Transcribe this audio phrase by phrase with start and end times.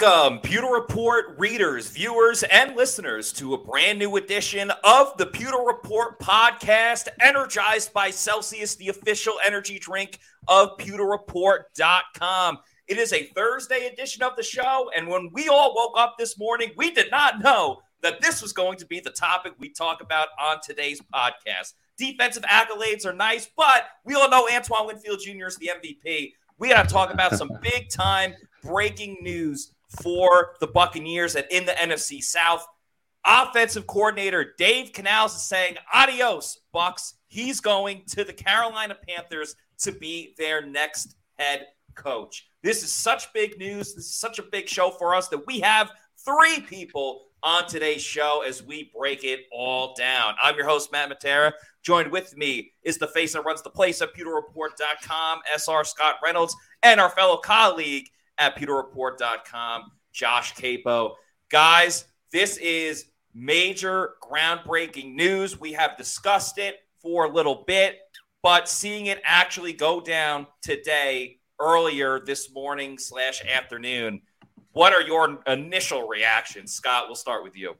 [0.00, 5.58] Welcome, Pewter Report readers, viewers, and listeners to a brand new edition of the Pewter
[5.58, 10.18] Report podcast, energized by Celsius, the official energy drink
[10.48, 12.58] of pewterreport.com.
[12.88, 16.38] It is a Thursday edition of the show, and when we all woke up this
[16.38, 20.00] morning, we did not know that this was going to be the topic we talk
[20.00, 21.74] about on today's podcast.
[21.98, 25.48] Defensive accolades are nice, but we all know Antoine Winfield Jr.
[25.48, 26.32] is the MVP.
[26.58, 29.72] We got to talk about some big time breaking news
[30.02, 32.66] for the Buccaneers and in the NFC South.
[33.24, 37.14] Offensive coordinator Dave Canales is saying, adios, Bucs.
[37.28, 42.48] He's going to the Carolina Panthers to be their next head coach.
[42.62, 43.94] This is such big news.
[43.94, 45.90] This is such a big show for us that we have
[46.24, 50.34] three people on today's show as we break it all down.
[50.40, 51.52] I'm your host, Matt Matera.
[51.82, 56.54] Joined with me is the face that runs the place at pewterreport.com, SR Scott Reynolds,
[56.82, 58.08] and our fellow colleague
[58.42, 61.14] at pewterreport.com, Josh Queipo.
[61.48, 65.60] Guys, this is major groundbreaking news.
[65.60, 67.98] We have discussed it for a little bit,
[68.42, 74.20] but seeing it actually go down today, earlier this morning slash afternoon,
[74.72, 76.72] what are your initial reactions?
[76.72, 77.76] Scott, we'll start with you.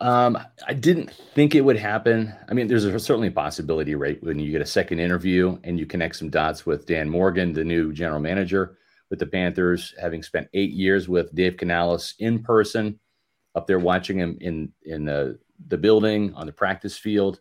[0.00, 2.34] Um, I didn't think it would happen.
[2.48, 4.20] I mean, there's a, certainly a possibility, right?
[4.24, 7.62] When you get a second interview and you connect some dots with Dan Morgan, the
[7.62, 8.78] new general manager
[9.10, 12.98] with the Panthers, having spent eight years with Dave Canales in person,
[13.54, 17.40] up there watching him in in the the building on the practice field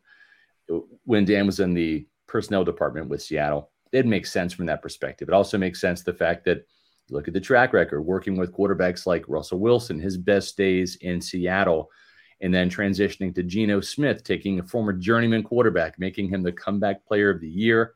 [1.06, 3.72] when Dan was in the personnel department with Seattle.
[3.92, 5.30] It makes sense from that perspective.
[5.30, 6.66] It also makes sense the fact that
[7.10, 11.22] look at the track record working with quarterbacks like Russell Wilson, his best days in
[11.22, 11.90] Seattle
[12.42, 17.06] and then transitioning to Geno Smith, taking a former journeyman quarterback, making him the comeback
[17.06, 17.94] player of the year,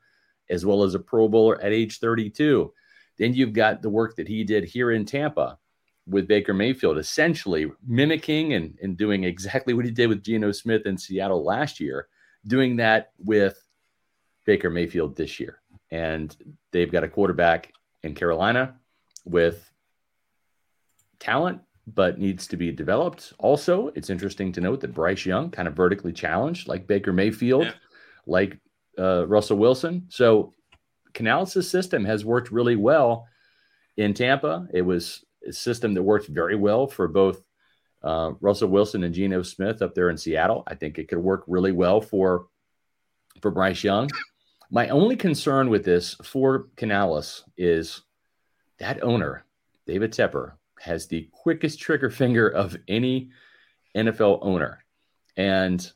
[0.50, 2.72] as well as a Pro Bowler at age 32.
[3.18, 5.58] Then you've got the work that he did here in Tampa
[6.06, 10.86] with Baker Mayfield, essentially mimicking and, and doing exactly what he did with Geno Smith
[10.86, 12.08] in Seattle last year,
[12.46, 13.58] doing that with
[14.44, 15.60] Baker Mayfield this year.
[15.90, 16.36] And
[16.72, 18.74] they've got a quarterback in Carolina
[19.24, 19.70] with
[21.18, 23.32] talent but needs to be developed.
[23.38, 27.64] Also, it's interesting to note that Bryce Young kind of vertically challenged, like Baker Mayfield,
[27.64, 27.72] yeah.
[28.26, 28.58] like
[28.98, 30.06] uh, Russell Wilson.
[30.08, 30.53] So
[31.14, 33.26] Canales' system has worked really well
[33.96, 34.68] in Tampa.
[34.72, 37.42] It was a system that worked very well for both
[38.02, 40.62] uh, Russell Wilson and Geno Smith up there in Seattle.
[40.66, 42.46] I think it could work really well for
[43.40, 44.10] for Bryce Young.
[44.70, 48.02] My only concern with this for Canales is
[48.78, 49.44] that owner,
[49.86, 53.30] David Tepper, has the quickest trigger finger of any
[53.96, 54.84] NFL owner.
[55.36, 55.90] And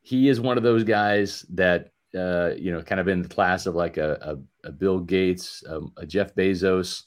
[0.00, 3.66] he is one of those guys that, uh, you know, kind of in the class
[3.66, 7.04] of like a, a, Bill Gates, um, a Jeff Bezos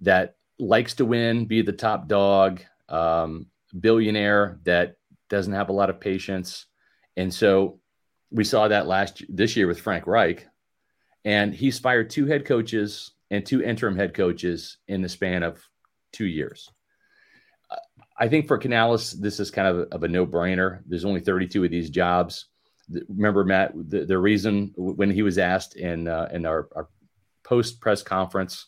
[0.00, 3.46] that likes to win, be the top dog, um,
[3.78, 4.96] billionaire that
[5.28, 6.66] doesn't have a lot of patience.
[7.16, 7.80] And so
[8.30, 10.46] we saw that last this year with Frank Reich.
[11.24, 15.66] And he's fired two head coaches and two interim head coaches in the span of
[16.12, 16.70] two years.
[18.16, 20.80] I think for Canales, this is kind of, of a no brainer.
[20.86, 22.46] There's only 32 of these jobs.
[23.08, 26.88] Remember, Matt, the, the reason when he was asked in, uh, in our, our
[27.42, 28.66] post press conference,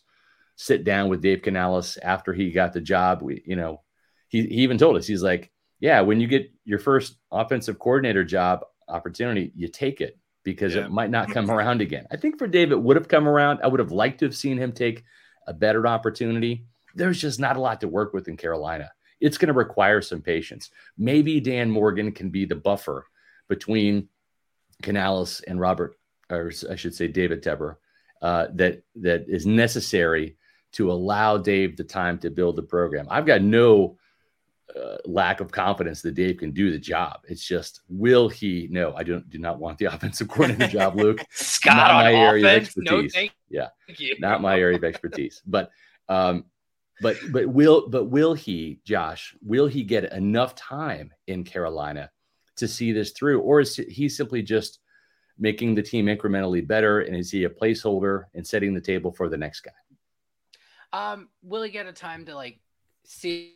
[0.55, 3.81] sit down with Dave Canales after he got the job, we, you know,
[4.27, 8.23] he, he even told us, he's like, yeah, when you get your first offensive coordinator
[8.23, 10.85] job opportunity, you take it because yeah.
[10.85, 12.07] it might not come around again.
[12.11, 13.59] I think for Dave, it would have come around.
[13.63, 15.03] I would have liked to have seen him take
[15.45, 16.65] a better opportunity
[16.97, 18.91] there's just not a lot to work with in Carolina.
[19.21, 20.69] It's going to require some patience.
[20.97, 23.05] Maybe Dan Morgan can be the buffer
[23.47, 24.09] between
[24.81, 25.97] Canales and Robert,
[26.29, 27.77] or I should say David Tepper,
[28.21, 30.37] uh, that that is necessary
[30.73, 33.07] to allow Dave the time to build the program.
[33.09, 33.97] I've got no
[34.75, 37.21] uh, lack of confidence that Dave can do the job.
[37.27, 38.67] It's just will he?
[38.69, 41.23] No, I don't do not want the offensive coordinator job, Luke.
[41.31, 43.15] Scott not my area of expertise.
[43.15, 43.69] No, yeah,
[44.19, 45.41] not my area of expertise.
[45.45, 45.71] But
[46.09, 46.45] um,
[47.01, 49.35] but but will but will he, Josh?
[49.41, 52.11] Will he get enough time in Carolina
[52.57, 54.79] to see this through, or is he simply just
[55.37, 57.01] making the team incrementally better?
[57.01, 59.71] And is he a placeholder and setting the table for the next guy?
[60.93, 62.59] Um, will he get a time to like
[63.03, 63.55] see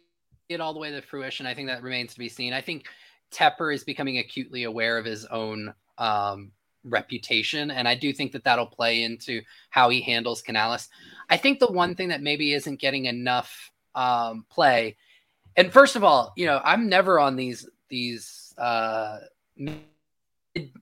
[0.50, 1.45] it all the way to fruition?
[1.45, 2.53] I think that remains to be seen.
[2.53, 2.86] I think
[3.31, 6.51] Tepper is becoming acutely aware of his own um,
[6.83, 7.71] reputation.
[7.71, 10.89] And I do think that that'll play into how he handles Canales.
[11.30, 14.97] I think the one thing that maybe isn't getting enough um, play,
[15.56, 19.19] and first of all, you know, I'm never on these these uh,
[19.56, 19.81] mid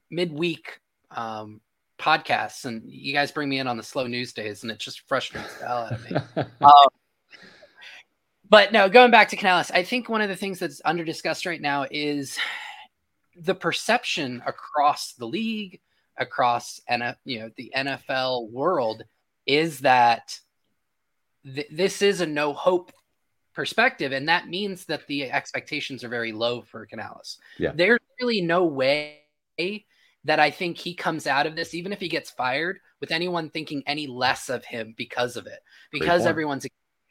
[0.09, 0.79] midweek
[1.11, 1.61] um,
[1.99, 5.07] podcasts, and you guys bring me in on the slow news days, and it just
[5.07, 6.17] frustrates the hell out of me.
[6.61, 6.87] um,
[8.49, 11.45] But no, going back to Canales, I think one of the things that's under discussed
[11.45, 12.37] right now is
[13.35, 15.79] the perception across the league,
[16.17, 19.03] across and you know the NFL world,
[19.45, 20.39] is that
[21.45, 22.91] th- this is a no hope
[23.59, 27.39] perspective, and that means that the expectations are very low for Canales.
[27.57, 27.73] Yeah.
[27.75, 29.19] There's really no way
[30.23, 33.49] that I think he comes out of this, even if he gets fired, with anyone
[33.49, 35.59] thinking any less of him because of it,
[35.91, 36.65] because everyone's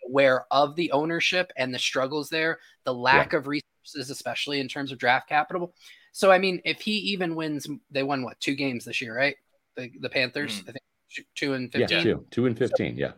[0.08, 3.40] aware of the ownership and the struggles there, the lack yeah.
[3.40, 5.74] of resources, especially in terms of draft capital.
[6.12, 9.36] So, I mean, if he even wins, they won what two games this year, right?
[9.76, 10.70] The the Panthers, mm.
[10.70, 11.98] I think two and fifteen.
[11.98, 12.94] Yeah, two, two and fifteen.
[12.96, 13.12] So, yeah.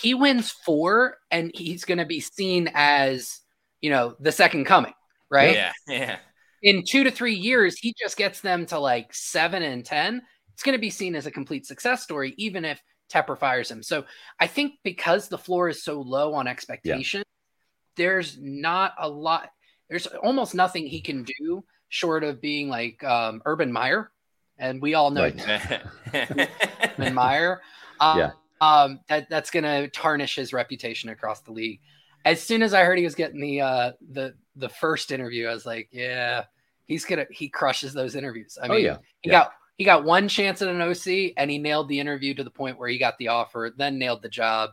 [0.00, 3.40] He wins four, and he's going to be seen as
[3.80, 4.94] you know the second coming,
[5.30, 5.54] right?
[5.54, 6.16] Yeah, yeah.
[6.62, 10.22] In two to three years, he just gets them to like seven and ten.
[10.54, 12.80] It's going to be seen as a complete success story, even if
[13.12, 13.82] Tepper fires him.
[13.82, 14.04] So
[14.40, 17.94] I think because the floor is so low on expectation, yeah.
[17.96, 19.50] there's not a lot.
[19.88, 24.10] There's almost nothing he can do short of being like um, Urban Meyer,
[24.58, 25.82] and we all know right.
[26.98, 27.60] Urban Meyer.
[28.00, 28.30] Um, yeah.
[28.64, 31.80] Um, that that's going to tarnish his reputation across the league.
[32.24, 35.54] As soon as I heard he was getting the uh, the the first interview, I
[35.54, 36.44] was like, yeah,
[36.86, 38.58] he's gonna he crushes those interviews.
[38.60, 38.96] I oh, mean, oh, yeah.
[39.20, 39.38] he yeah.
[39.38, 42.50] got he got one chance at an OC and he nailed the interview to the
[42.50, 44.70] point where he got the offer, then nailed the job.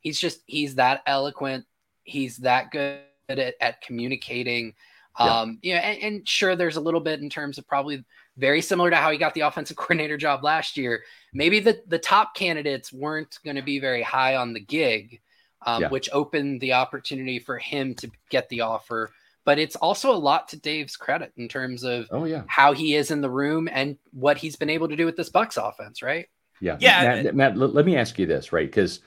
[0.00, 1.64] He's just he's that eloquent.
[2.02, 4.74] He's that good at, at communicating.
[5.18, 5.40] Yeah.
[5.40, 8.04] Um, you know, and, and, sure, there's a little bit in terms of probably
[8.40, 11.04] very similar to how he got the offensive coordinator job last year.
[11.32, 15.20] Maybe the the top candidates weren't going to be very high on the gig,
[15.64, 15.88] um, yeah.
[15.90, 19.10] which opened the opportunity for him to get the offer
[19.44, 22.94] but it's also a lot to Dave's credit in terms of oh yeah how he
[22.94, 26.02] is in the room and what he's been able to do with this Bucs offense,
[26.02, 26.26] right?
[26.60, 27.22] Yeah, yeah.
[27.22, 28.66] Matt, Matt let, let me ask you this, right?
[28.66, 29.00] Because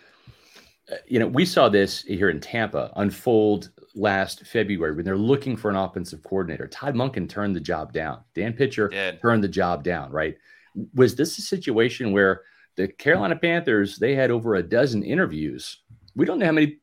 [0.91, 5.55] uh, you know we saw this here in Tampa unfold last February when they're looking
[5.55, 6.67] for an offensive coordinator.
[6.67, 8.21] Todd Monken turned the job down.
[8.33, 8.89] Dan Pitcher
[9.21, 10.11] turned the job down.
[10.11, 10.37] Right?
[10.95, 12.41] Was this a situation where
[12.75, 15.79] the Carolina Panthers they had over a dozen interviews?
[16.15, 16.79] We don't know how many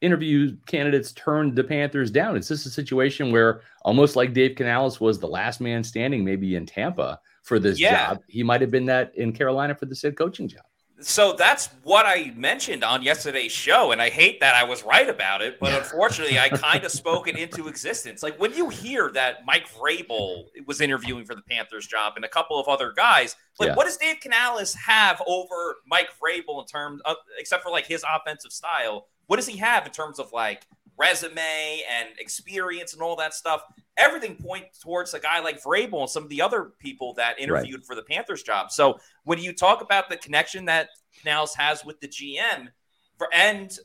[0.00, 2.36] interview candidates turned the Panthers down.
[2.36, 6.54] It's just a situation where almost like Dave Canales was the last man standing, maybe
[6.54, 8.08] in Tampa for this yeah.
[8.08, 10.64] job, he might have been that in Carolina for the head coaching job.
[11.00, 15.08] So that's what I mentioned on yesterday's show, and I hate that I was right
[15.08, 18.22] about it, but unfortunately, I kind of spoke it into existence.
[18.22, 22.28] Like when you hear that Mike Vrabel was interviewing for the Panthers job and a
[22.28, 23.74] couple of other guys, like yeah.
[23.74, 28.02] what does Dave Canales have over Mike Vrabel in terms of, except for like his
[28.02, 29.06] offensive style?
[29.26, 30.66] what does he have in terms of like
[30.98, 33.62] resume and experience and all that stuff?
[33.96, 37.80] Everything points towards a guy like Vrabel and some of the other people that interviewed
[37.80, 37.86] right.
[37.86, 38.70] for the Panthers job.
[38.70, 42.68] So when you talk about the connection that Canales has with the GM
[43.16, 43.76] for, and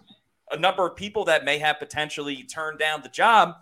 [0.52, 3.56] a number of people that may have potentially turned down the job,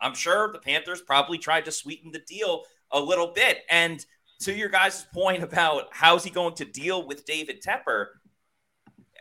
[0.00, 3.58] I'm sure the Panthers probably tried to sweeten the deal a little bit.
[3.70, 4.04] And
[4.40, 8.06] to your guys' point about how's he going to deal with David Tepper,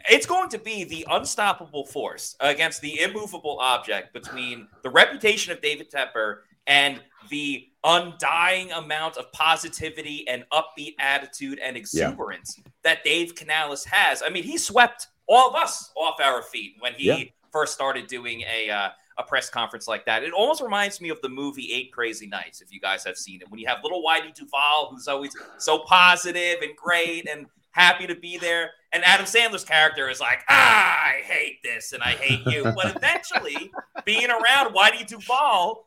[0.09, 5.61] it's going to be the unstoppable force against the immovable object between the reputation of
[5.61, 12.71] David Tepper and the undying amount of positivity and upbeat attitude and exuberance yeah.
[12.83, 14.23] that Dave Canales has.
[14.25, 17.23] I mean, he swept all of us off our feet when he yeah.
[17.51, 20.23] first started doing a uh, a press conference like that.
[20.23, 23.41] It almost reminds me of the movie Eight Crazy Nights, if you guys have seen
[23.41, 23.49] it.
[23.49, 28.15] When you have little Whitey Duvall, who's always so positive and great and happy to
[28.15, 28.71] be there.
[28.93, 32.63] And Adam Sandler's character is like, ah, I hate this and I hate you.
[32.63, 33.69] but eventually,
[34.05, 35.85] being around Whitey Duvall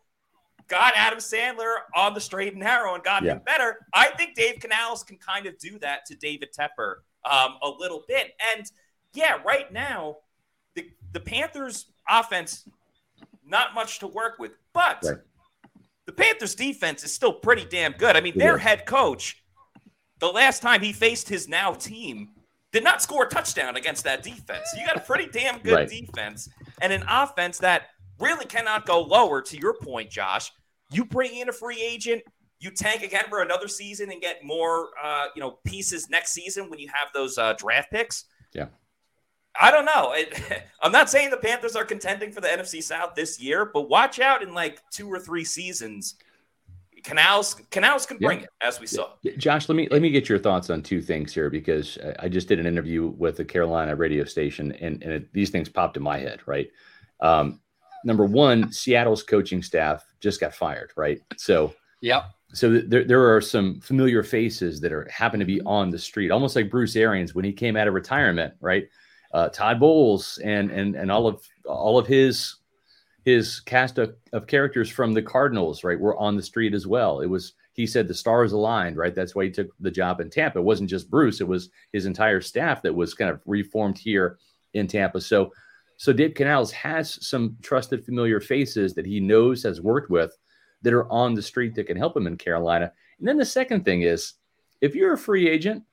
[0.68, 3.33] got Adam Sandler on the straight and narrow and got yeah.
[3.33, 3.78] him better.
[3.95, 8.04] I think Dave Canales can kind of do that to David Tepper um, a little
[8.07, 8.35] bit.
[8.54, 8.71] And
[9.14, 10.18] yeah, right now,
[10.75, 12.68] the, the Panthers offense,
[13.47, 15.16] not much to work with, but right.
[16.04, 18.14] the Panthers defense is still pretty damn good.
[18.14, 19.42] I mean, their head coach
[20.19, 22.31] the last time he faced his now team,
[22.73, 24.69] did not score a touchdown against that defense.
[24.77, 25.89] You got a pretty damn good right.
[25.89, 26.49] defense
[26.83, 29.41] and an offense that really cannot go lower.
[29.43, 30.53] To your point, Josh,
[30.91, 32.23] you bring in a free agent,
[32.61, 36.69] you tank again for another season and get more, uh, you know, pieces next season
[36.69, 38.25] when you have those uh, draft picks.
[38.53, 38.67] Yeah.
[39.61, 40.13] I don't know.
[40.13, 40.41] It,
[40.83, 44.21] I'm not saying the Panthers are contending for the NFC South this year, but watch
[44.21, 46.17] out in like two or three seasons
[47.05, 48.45] Canales Canals can bring yeah.
[48.45, 49.11] it, as we saw.
[49.37, 52.49] Josh, let me let me get your thoughts on two things here because I just
[52.49, 56.02] did an interview with a Carolina radio station, and, and it, these things popped in
[56.02, 56.40] my head.
[56.47, 56.71] Right,
[57.21, 57.61] um,
[58.05, 60.93] number one, Seattle's coaching staff just got fired.
[60.97, 62.25] Right, so yeah.
[62.55, 66.31] So there, there are some familiar faces that are happen to be on the street,
[66.31, 68.88] almost like Bruce Arians when he came out of retirement, right?
[69.33, 72.57] uh, Todd Bowles and and and all of all of his
[73.25, 77.21] his cast of, of characters from the Cardinals, right, were on the street as well.
[77.21, 79.15] It was he said the stars aligned, right?
[79.15, 80.59] That's why he took the job in Tampa.
[80.59, 84.39] It wasn't just Bruce; it was his entire staff that was kind of reformed here
[84.75, 85.21] in Tampa.
[85.21, 85.53] So,
[85.97, 90.37] so Dave Canales has some trusted, familiar faces that he knows has worked with
[90.83, 92.93] that are on the street that can help him in Carolina.
[93.19, 94.35] And then the second thing is,
[94.81, 95.85] if you're a free agent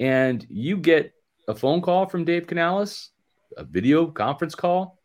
[0.00, 1.12] and you get
[1.48, 3.10] a phone call from Dave Canales,
[3.56, 5.01] a video conference call,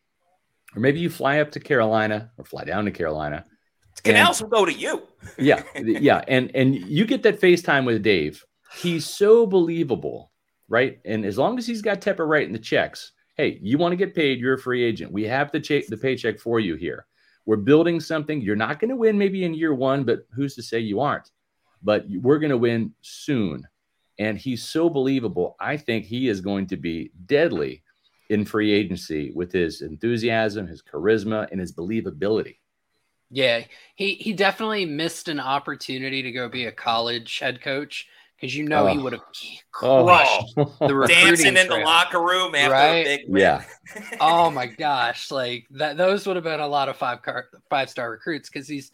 [0.75, 3.45] or maybe you fly up to Carolina or fly down to Carolina.
[4.03, 5.03] Canales will go to you.
[5.37, 8.43] yeah, yeah, and and you get that FaceTime with Dave.
[8.79, 10.31] He's so believable,
[10.69, 10.99] right?
[11.05, 13.97] And as long as he's got Tepper right in the checks, hey, you want to
[13.97, 14.39] get paid?
[14.39, 15.11] You're a free agent.
[15.11, 17.05] We have the check, the paycheck for you here.
[17.45, 18.41] We're building something.
[18.41, 21.31] You're not going to win maybe in year one, but who's to say you aren't?
[21.81, 23.65] But we're going to win soon.
[24.19, 25.55] And he's so believable.
[25.59, 27.83] I think he is going to be deadly
[28.29, 32.57] in free agency with his enthusiasm, his charisma, and his believability.
[33.29, 33.63] Yeah,
[33.95, 38.07] he he definitely missed an opportunity to go be a college head coach
[38.39, 38.93] because you know oh.
[38.93, 39.23] he would have
[39.71, 40.75] crushed oh.
[40.87, 42.89] the recruiting dancing trail, in the locker room after right?
[42.89, 43.41] a big win.
[43.41, 43.63] Yeah.
[44.21, 45.97] oh my gosh, like that.
[45.97, 48.91] Those would have been a lot of five car five star recruits because he's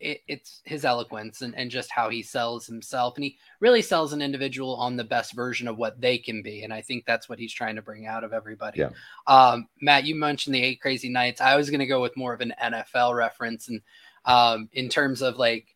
[0.00, 4.12] it, it's his eloquence and, and just how he sells himself and he really sells
[4.12, 7.28] an individual on the best version of what they can be and i think that's
[7.28, 8.90] what he's trying to bring out of everybody yeah.
[9.26, 12.32] um, matt you mentioned the eight crazy nights i was going to go with more
[12.32, 13.80] of an nfl reference and
[14.24, 15.68] um, in terms of like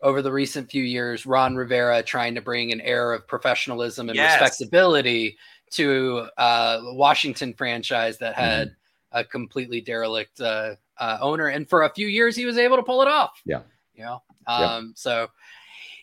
[0.00, 4.16] over the recent few years ron rivera trying to bring an air of professionalism and
[4.16, 4.40] yes.
[4.40, 5.36] respectability
[5.70, 8.74] to uh, washington franchise that had mm-hmm.
[9.12, 12.82] A completely derelict uh, uh, owner, and for a few years he was able to
[12.82, 13.40] pull it off.
[13.44, 13.62] Yeah,
[13.94, 14.22] you know.
[14.46, 14.80] Um, yeah.
[14.94, 15.28] So,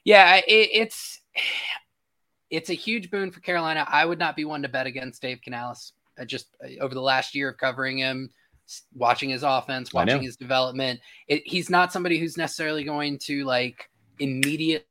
[0.03, 1.21] yeah, it, it's
[2.49, 3.85] it's a huge boon for Carolina.
[3.89, 5.93] I would not be one to bet against Dave Canales.
[6.17, 8.29] I just uh, over the last year of covering him,
[8.93, 13.89] watching his offense, watching his development, it, he's not somebody who's necessarily going to like
[14.19, 14.85] immediately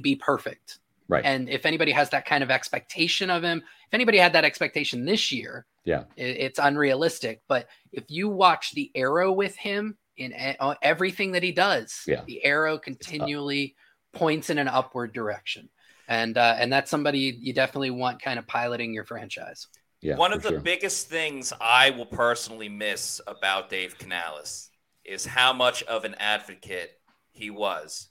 [0.00, 0.78] be perfect.
[1.08, 1.24] Right.
[1.24, 5.04] And if anybody has that kind of expectation of him, if anybody had that expectation
[5.04, 7.40] this year, yeah, it, it's unrealistic.
[7.48, 10.34] But if you watch the arrow with him in
[10.82, 12.24] everything that he does, yeah.
[12.26, 13.74] the arrow continually
[14.12, 15.70] points in an upward direction.
[16.06, 19.66] And uh, and that's somebody you definitely want kind of piloting your franchise.
[20.02, 20.60] Yeah, One of the sure.
[20.60, 24.70] biggest things I will personally miss about Dave Canales
[25.04, 26.92] is how much of an advocate
[27.32, 28.08] he was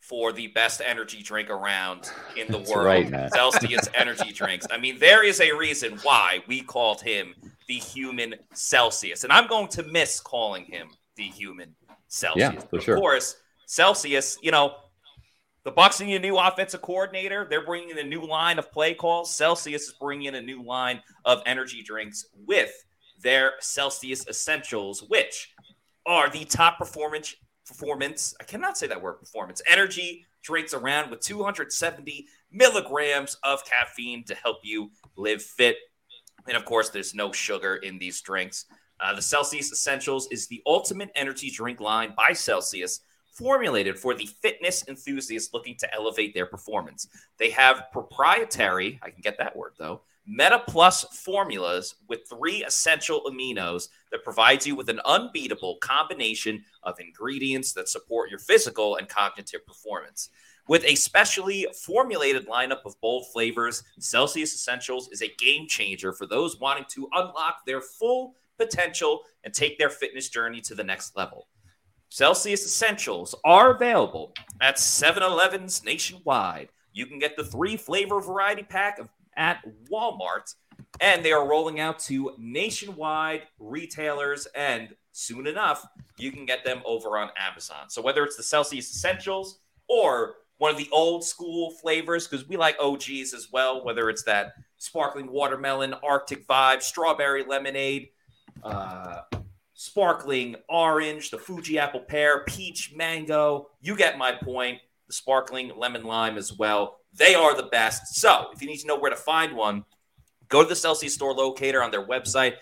[0.00, 4.66] for the best energy drink around in the That's world, right, Celsius energy drinks.
[4.70, 7.34] I mean, there is a reason why we called him
[7.68, 11.74] the human Celsius, and I'm going to miss calling him the human
[12.08, 12.54] Celsius.
[12.54, 12.96] Yeah, for of sure.
[12.96, 14.74] course, Celsius, you know,
[15.62, 17.46] the Bucs need a new offensive coordinator.
[17.48, 19.34] They're bringing in a new line of play calls.
[19.34, 22.72] Celsius is bringing in a new line of energy drinks with
[23.22, 25.52] their Celsius Essentials, which
[26.06, 27.34] are the top performance
[27.70, 28.34] performance.
[28.40, 29.62] I cannot say that word performance.
[29.66, 35.76] Energy drinks around with 270 milligrams of caffeine to help you live fit.
[36.48, 38.66] And of course, there's no sugar in these drinks.
[38.98, 43.00] Uh, the Celsius Essentials is the ultimate energy drink line by Celsius,
[43.32, 47.06] formulated for the fitness enthusiast looking to elevate their performance.
[47.38, 53.22] They have proprietary, I can get that word though, Meta Plus formulas with three essential
[53.26, 59.08] aminos that provides you with an unbeatable combination of ingredients that support your physical and
[59.08, 60.30] cognitive performance.
[60.68, 66.28] With a specially formulated lineup of bold flavors, Celsius Essentials is a game changer for
[66.28, 71.16] those wanting to unlock their full potential and take their fitness journey to the next
[71.16, 71.48] level.
[72.08, 76.68] Celsius Essentials are available at 7 Elevens nationwide.
[76.92, 80.54] You can get the three flavor variety pack of at Walmart,
[81.00, 84.46] and they are rolling out to nationwide retailers.
[84.54, 85.86] And soon enough,
[86.18, 87.88] you can get them over on Amazon.
[87.88, 92.56] So whether it's the Celsius Essentials or one of the old school flavors, because we
[92.56, 98.08] like OGs as well, whether it's that sparkling watermelon, Arctic vibe, strawberry lemonade,
[98.62, 99.22] uh,
[99.72, 103.70] sparkling orange, the Fuji apple pear, peach mango.
[103.80, 104.78] You get my point.
[105.10, 107.00] The sparkling lemon lime as well.
[107.12, 108.14] They are the best.
[108.14, 109.84] So if you need to know where to find one,
[110.48, 112.54] go to the Celsius store locator on their website,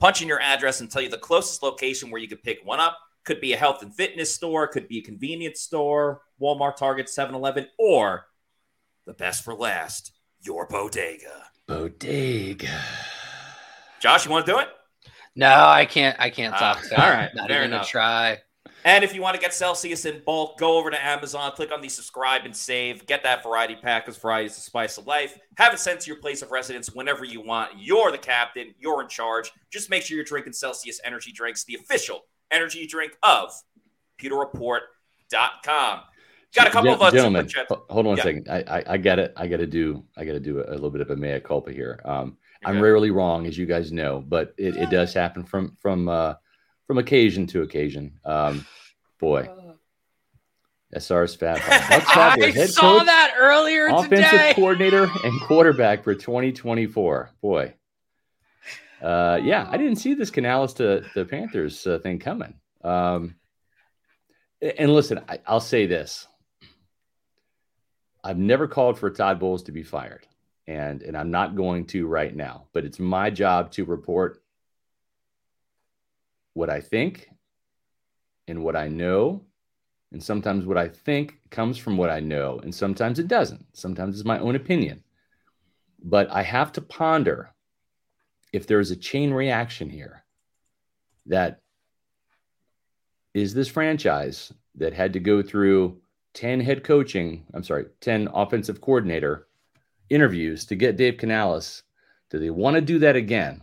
[0.00, 2.80] punch in your address, and tell you the closest location where you could pick one
[2.80, 2.98] up.
[3.22, 7.32] Could be a health and fitness store, could be a convenience store, Walmart, Target, 7
[7.32, 8.26] Eleven, or
[9.06, 10.10] the best for last,
[10.40, 11.44] your bodega.
[11.68, 12.80] Bodega.
[14.00, 14.66] Josh, you want to do it?
[15.36, 16.18] No, I can't.
[16.18, 16.82] I can't talk.
[16.90, 17.86] Uh, all right, not fair even enough.
[17.86, 18.38] a try.
[18.86, 21.80] And if you want to get Celsius in bulk, go over to Amazon, click on
[21.80, 23.06] the subscribe and save.
[23.06, 25.38] Get that variety pack because variety is the spice of life.
[25.56, 27.72] Have it sent to your place of residence whenever you want.
[27.78, 28.74] You're the captain.
[28.78, 29.50] You're in charge.
[29.70, 33.52] Just make sure you're drinking Celsius energy drinks, the official energy drink of
[34.20, 36.00] PewterReport.com.
[36.54, 37.48] Got a couple of other gentlemen.
[37.88, 38.22] Hold on yeah.
[38.22, 38.48] a second.
[38.50, 39.32] I, I, I got it.
[39.36, 40.04] I got to do.
[40.16, 42.00] I got to do a, a, little bit of a mea culpa here.
[42.04, 46.08] Um, I'm rarely wrong, as you guys know, but it, it does happen from from
[46.08, 46.34] uh,
[46.86, 48.18] from occasion to occasion.
[48.24, 48.66] Um,
[49.18, 49.48] boy,
[50.94, 51.62] SR's fat.
[51.90, 54.52] Let's talk I head saw coach, that earlier offensive today.
[54.54, 57.30] coordinator and quarterback for 2024.
[57.40, 57.74] Boy,
[59.02, 62.54] uh, yeah, I didn't see this Canales to the Panthers uh, thing coming.
[62.82, 63.34] Um,
[64.60, 66.26] and listen, I, I'll say this:
[68.22, 70.26] I've never called for Todd Bowles to be fired,
[70.66, 72.66] and and I'm not going to right now.
[72.72, 74.43] But it's my job to report
[76.54, 77.28] what I think
[78.48, 79.44] and what I know.
[80.12, 83.66] And sometimes what I think comes from what I know, and sometimes it doesn't.
[83.72, 85.02] Sometimes it's my own opinion.
[86.02, 87.52] But I have to ponder
[88.52, 90.24] if there's a chain reaction here
[91.26, 91.62] that
[93.32, 96.00] is this franchise that had to go through
[96.34, 99.48] 10 head coaching, I'm sorry, 10 offensive coordinator
[100.10, 101.82] interviews to get Dave Canales.
[102.30, 103.62] Do they want to do that again?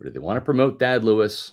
[0.00, 1.52] Or do they want to promote Thad Lewis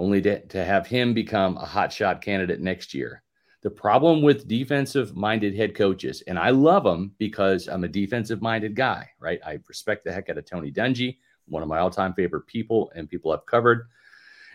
[0.00, 3.22] only to, to have him become a hotshot candidate next year?
[3.62, 8.40] The problem with defensive minded head coaches, and I love them because I'm a defensive
[8.40, 9.38] minded guy, right?
[9.46, 12.90] I respect the heck out of Tony Dungy, one of my all time favorite people
[12.94, 13.86] and people I've covered.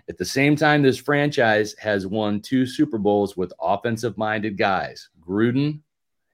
[0.10, 5.10] At the same time, this franchise has won two Super Bowls with offensive minded guys,
[5.20, 5.82] Gruden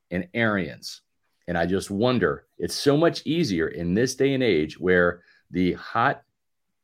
[0.10, 1.02] and Arians.
[1.48, 5.74] And I just wonder, it's so much easier in this day and age where the
[5.74, 6.24] hot,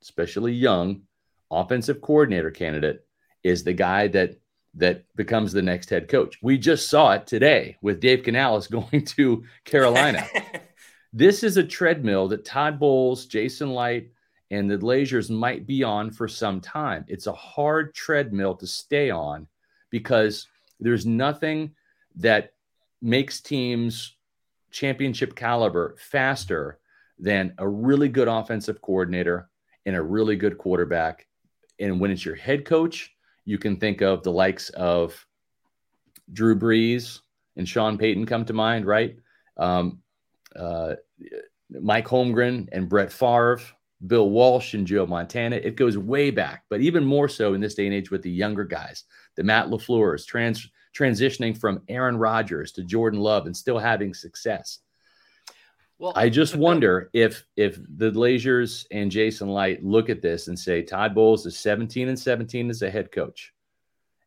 [0.01, 1.03] especially young
[1.51, 3.05] offensive coordinator candidate
[3.43, 4.39] is the guy that
[4.75, 6.37] that becomes the next head coach.
[6.41, 10.27] We just saw it today with Dave Canales going to Carolina.
[11.13, 14.11] this is a treadmill that Todd Bowles, Jason Light,
[14.51, 17.05] and the Glazers might be on for some time.
[17.07, 19.47] It's a hard treadmill to stay on
[19.89, 20.47] because
[20.79, 21.73] there's nothing
[22.17, 22.53] that
[23.01, 24.15] makes teams
[24.71, 26.79] championship caliber faster
[27.19, 29.49] than a really good offensive coordinator
[29.85, 31.27] and a really good quarterback.
[31.79, 33.11] And when it's your head coach,
[33.45, 35.25] you can think of the likes of
[36.33, 37.19] Drew Brees
[37.55, 39.17] and Sean Payton come to mind, right?
[39.57, 40.01] Um,
[40.55, 40.95] uh,
[41.69, 43.59] Mike Holmgren and Brett Favre,
[44.05, 45.55] Bill Walsh and Joe Montana.
[45.57, 48.31] It goes way back, but even more so in this day and age with the
[48.31, 49.03] younger guys,
[49.35, 54.79] the Matt LaFleur's trans transitioning from Aaron Rodgers to Jordan Love and still having success.
[55.99, 60.57] Well, I just wonder if if the Glazers and Jason Licht look at this and
[60.57, 63.53] say Todd Bowles is 17 and 17 as a head coach,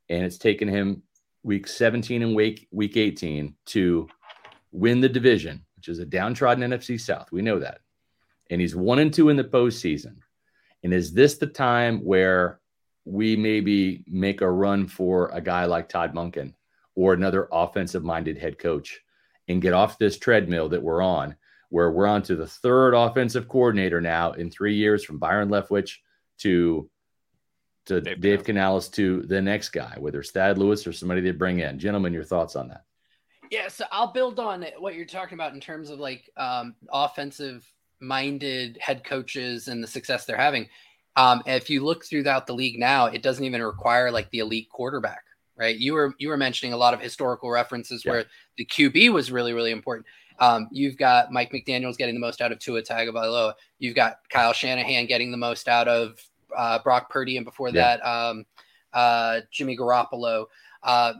[0.08, 1.02] and it's taken him
[1.44, 4.08] week 17 and week week 18 to
[4.72, 7.30] win the division, which is a downtrodden NFC South.
[7.30, 7.80] We know that,
[8.50, 10.16] and he's one and two in the postseason.
[10.82, 12.60] And is this the time where
[13.04, 16.54] we maybe make a run for a guy like Todd Monken
[16.94, 19.00] or another offensive minded head coach
[19.48, 21.36] and get off this treadmill that we're on,
[21.70, 25.96] where we're on to the third offensive coordinator now in three years from Byron Leftwich
[26.38, 26.88] to
[27.86, 31.30] to Dave, Dave Canales to the next guy, whether it's Thad Lewis or somebody they
[31.30, 31.78] bring in.
[31.78, 32.84] Gentlemen, your thoughts on that?
[33.50, 37.66] Yeah, so I'll build on what you're talking about in terms of like um, offensive
[37.98, 40.68] minded head coaches and the success they're having.
[41.16, 44.68] Um, if you look throughout the league now, it doesn't even require like the elite
[44.70, 45.24] quarterback
[45.60, 45.76] right?
[45.76, 48.12] You were you were mentioning a lot of historical references yeah.
[48.12, 48.24] where
[48.56, 50.06] the QB was really really important.
[50.40, 53.54] Um, you've got Mike McDaniel's getting the most out of Tua Tagovailoa.
[53.78, 56.18] You've got Kyle Shanahan getting the most out of
[56.56, 57.96] uh, Brock Purdy, and before yeah.
[57.96, 58.44] that, um,
[58.92, 60.46] uh, Jimmy Garoppolo.
[60.82, 61.12] Uh,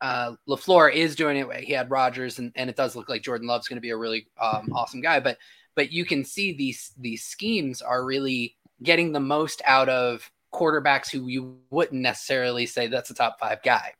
[0.00, 1.64] uh, LaFleur is doing it.
[1.64, 3.96] He had Rodgers, and, and it does look like Jordan Love's going to be a
[3.96, 5.20] really um, awesome guy.
[5.20, 5.38] But
[5.74, 11.10] but you can see these these schemes are really getting the most out of quarterbacks
[11.10, 13.92] who you wouldn't necessarily say that's a top five guy.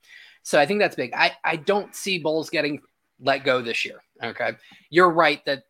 [0.42, 1.14] So I think that's big.
[1.14, 2.81] I, I don't see Bowles getting
[3.22, 4.02] let go this year.
[4.22, 4.52] Okay.
[4.90, 5.64] You're right that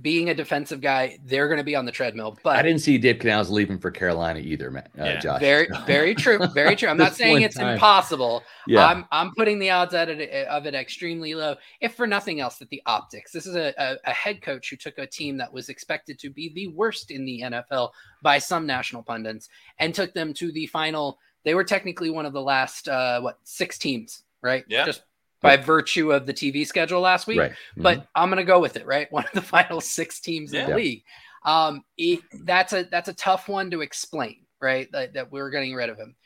[0.00, 2.36] being a defensive guy, they're going to be on the treadmill.
[2.42, 4.88] But I didn't see Dave Canales leaving for Carolina either, man.
[4.98, 5.20] Uh, yeah.
[5.20, 5.40] Josh.
[5.40, 6.44] Very, very true.
[6.48, 6.88] Very true.
[6.88, 7.74] I'm not saying it's time.
[7.74, 8.42] impossible.
[8.66, 8.86] Yeah.
[8.86, 12.58] I'm, I'm putting the odds at it, of it extremely low, if for nothing else,
[12.58, 13.30] that the optics.
[13.30, 16.30] This is a, a, a head coach who took a team that was expected to
[16.30, 17.90] be the worst in the NFL
[18.20, 21.18] by some national pundits and took them to the final.
[21.44, 24.64] They were technically one of the last, uh, what, six teams, right?
[24.66, 24.86] Yeah.
[24.86, 25.02] Just
[25.44, 27.38] by virtue of the TV schedule last week.
[27.38, 27.50] Right.
[27.52, 27.82] Mm-hmm.
[27.82, 29.06] But I'm going to go with it, right?
[29.12, 30.64] One of the final six teams yeah.
[30.64, 31.04] in the league.
[31.44, 34.90] Um, it, that's a that's a tough one to explain, right?
[34.92, 36.16] That, that we're getting rid of him.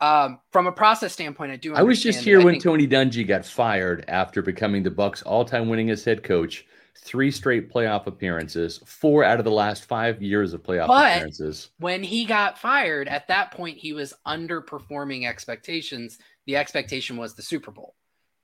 [0.00, 1.74] Um, from a process standpoint, I do.
[1.74, 2.62] I was just here when think...
[2.62, 6.66] Tony Dungy got fired after becoming the Bucs' all-time winningest head coach.
[6.98, 11.70] Three straight playoff appearances, four out of the last five years of playoff but appearances.
[11.78, 16.18] When he got fired, at that point, he was underperforming expectations.
[16.46, 17.94] The expectation was the Super Bowl,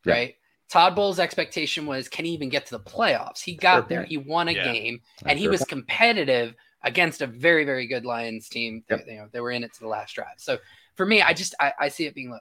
[0.04, 0.12] yeah.
[0.14, 0.34] right?
[0.68, 3.42] Todd Bowles' expectation was, can he even get to the playoffs?
[3.42, 4.72] He got there, he won a yeah.
[4.72, 5.68] game, and he was point.
[5.68, 8.82] competitive against a very, very good Lions team.
[8.88, 9.06] Yep.
[9.06, 10.38] They, you know, they were in it to the last drive.
[10.38, 10.58] So
[10.96, 12.38] for me, I just I, I see it being low.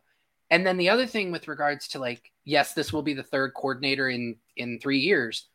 [0.50, 3.54] And then the other thing with regards to like, yes, this will be the third
[3.54, 5.47] coordinator in in three years.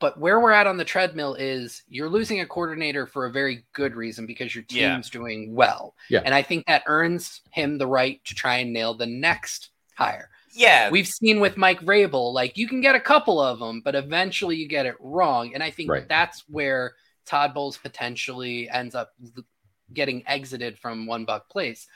[0.00, 3.64] But where we're at on the treadmill is you're losing a coordinator for a very
[3.72, 5.12] good reason because your team's yeah.
[5.12, 5.94] doing well.
[6.10, 6.22] Yeah.
[6.24, 10.30] And I think that earns him the right to try and nail the next hire.
[10.54, 10.90] Yeah.
[10.90, 14.56] We've seen with Mike Vrabel like you can get a couple of them, but eventually
[14.56, 15.52] you get it wrong.
[15.52, 16.08] And I think right.
[16.08, 16.94] that's where
[17.26, 19.12] Todd Bowles potentially ends up
[19.92, 21.86] getting exited from one buck place.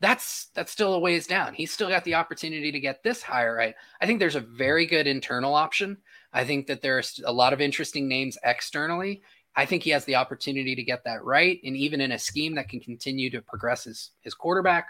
[0.00, 1.54] That's that's still a ways down.
[1.54, 3.74] He's still got the opportunity to get this higher right.
[4.00, 5.98] I think there's a very good internal option.
[6.32, 9.22] I think that there's a lot of interesting names externally.
[9.56, 12.56] I think he has the opportunity to get that right, and even in a scheme
[12.56, 14.88] that can continue to progress his his quarterback.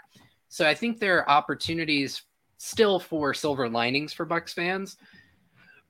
[0.49, 2.23] So I think there are opportunities
[2.65, 4.97] still for silver linings for Bucs fans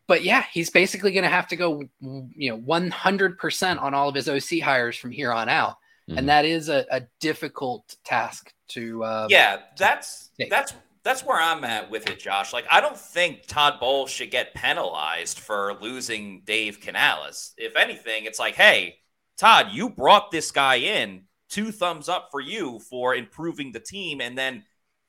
[0.08, 4.16] but yeah, he's basically going to have to go, you know, 100% on all of
[4.16, 5.78] his OC hires from here on out.
[6.10, 6.20] Mm-hmm.
[6.20, 9.04] And that is a, a difficult task to.
[9.04, 10.52] Uh, yeah, that's, take.
[10.52, 12.54] that's, that's where I'm at with it, Josh.
[12.54, 17.54] Like, I don't think Todd Bowles should get penalized for losing Dave Canales.
[17.58, 18.98] If anything, it's like, hey,
[19.38, 21.24] Todd, you brought this guy in.
[21.50, 24.20] Two thumbs up for you for improving the team.
[24.20, 24.64] And then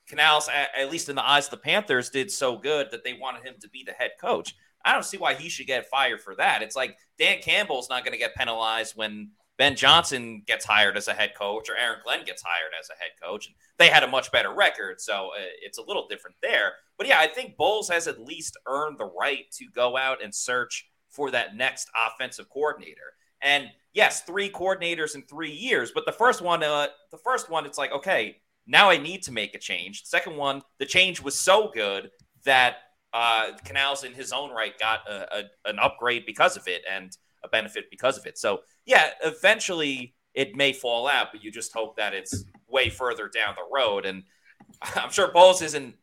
[0.06, 3.14] Canales, at, at least in the eyes of the Panthers, did so good that they
[3.14, 4.54] wanted him to be the head coach.
[4.84, 6.62] I don't see why he should get fired for that.
[6.62, 11.08] It's like Dan Campbell's not going to get penalized when Ben Johnson gets hired as
[11.08, 13.46] a head coach or Aaron Glenn gets hired as a head coach.
[13.46, 16.74] And they had a much better record, so uh, it's a little different there.
[16.98, 20.34] But yeah, I think Bowles has at least earned the right to go out and
[20.34, 23.14] search for that next offensive coordinator.
[23.40, 27.66] And yes, three coordinators in three years, but the first one, uh, the first one,
[27.66, 28.36] it's like okay,
[28.66, 30.02] now I need to make a change.
[30.02, 32.10] The second one, the change was so good
[32.44, 32.76] that
[33.12, 37.16] uh, Canales in his own right got a, a, an upgrade because of it and
[37.44, 38.38] a benefit because of it.
[38.38, 43.28] So yeah, eventually it may fall out, but you just hope that it's way further
[43.28, 44.04] down the road.
[44.04, 44.24] And
[44.94, 45.94] I'm sure Bowles isn't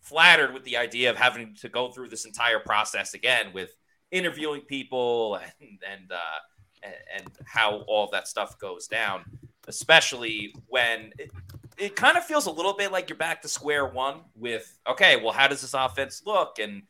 [0.00, 3.70] flattered with the idea of having to go through this entire process again with
[4.10, 6.38] interviewing people and and uh,
[6.82, 9.24] and, and how all that stuff goes down,
[9.66, 11.12] especially when
[11.78, 15.16] it, kind of feels a little bit like you're back to square one with okay,
[15.16, 16.58] well, how does this offense look?
[16.58, 16.82] And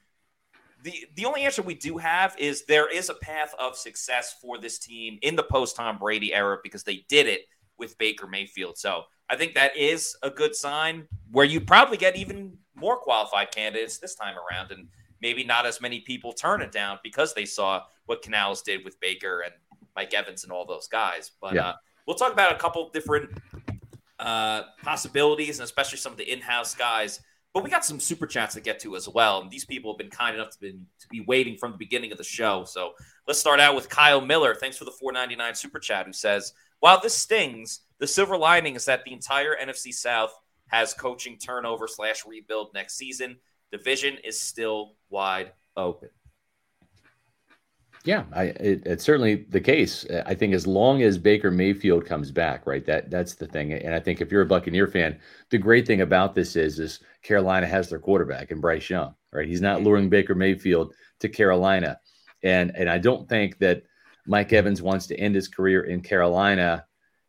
[0.82, 4.58] the the only answer we do have is there is a path of success for
[4.58, 7.42] this team in the post Tom Brady era because they did it
[7.78, 8.78] with Baker Mayfield.
[8.78, 13.50] So I think that is a good sign where you probably get even more qualified
[13.50, 14.88] candidates this time around, and
[15.20, 19.00] maybe not as many people turn it down because they saw what Canales did with
[19.00, 19.54] Baker and
[19.96, 21.32] Mike Evans and all those guys.
[21.40, 21.68] But yeah.
[21.68, 21.74] uh,
[22.06, 23.30] we'll talk about a couple different
[24.18, 27.20] uh, possibilities, and especially some of the in-house guys.
[27.52, 29.98] But we got some super chats to get to as well, and these people have
[29.98, 32.64] been kind enough to be, to be waiting from the beginning of the show.
[32.64, 32.92] So
[33.26, 34.54] let's start out with Kyle Miller.
[34.54, 36.06] Thanks for the 499 super chat.
[36.06, 40.32] Who says, "While this stings, the silver lining is that the entire NFC South
[40.68, 43.38] has coaching turnover slash rebuild next season.
[43.72, 46.10] Division is still wide open."
[48.06, 50.04] Yeah, I, it, it's certainly the case.
[50.06, 52.86] Uh, I think as long as Baker Mayfield comes back, right?
[52.86, 53.72] That that's the thing.
[53.72, 55.18] And I think if you're a Buccaneer fan,
[55.50, 59.48] the great thing about this is is Carolina has their quarterback and Bryce Young, right?
[59.48, 59.86] He's not mm-hmm.
[59.86, 61.98] luring Baker Mayfield to Carolina,
[62.44, 63.82] and and I don't think that
[64.24, 66.86] Mike Evans wants to end his career in Carolina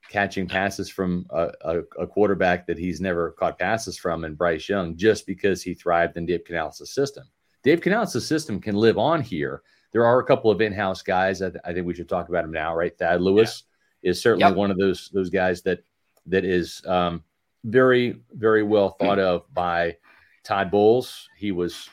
[0.09, 4.69] catching passes from a, a, a quarterback that he's never caught passes from in Bryce
[4.69, 7.25] Young just because he thrived in Dave Canales' system.
[7.63, 11.41] Dave Canales' system can live on here there are a couple of in-house guys.
[11.41, 12.97] I, th- I think we should talk about them now, right?
[12.97, 13.63] Thad Lewis
[14.01, 14.11] yeah.
[14.11, 14.55] is certainly yep.
[14.55, 15.83] one of those those guys that
[16.25, 17.23] that is um,
[17.63, 19.97] very very well thought of by
[20.43, 21.29] Todd Bowles.
[21.37, 21.89] He was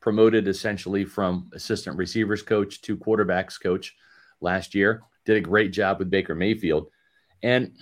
[0.00, 3.96] promoted essentially from assistant receivers coach to quarterbacks coach
[4.40, 5.02] last year.
[5.24, 6.90] Did a great job with Baker Mayfield,
[7.42, 7.72] and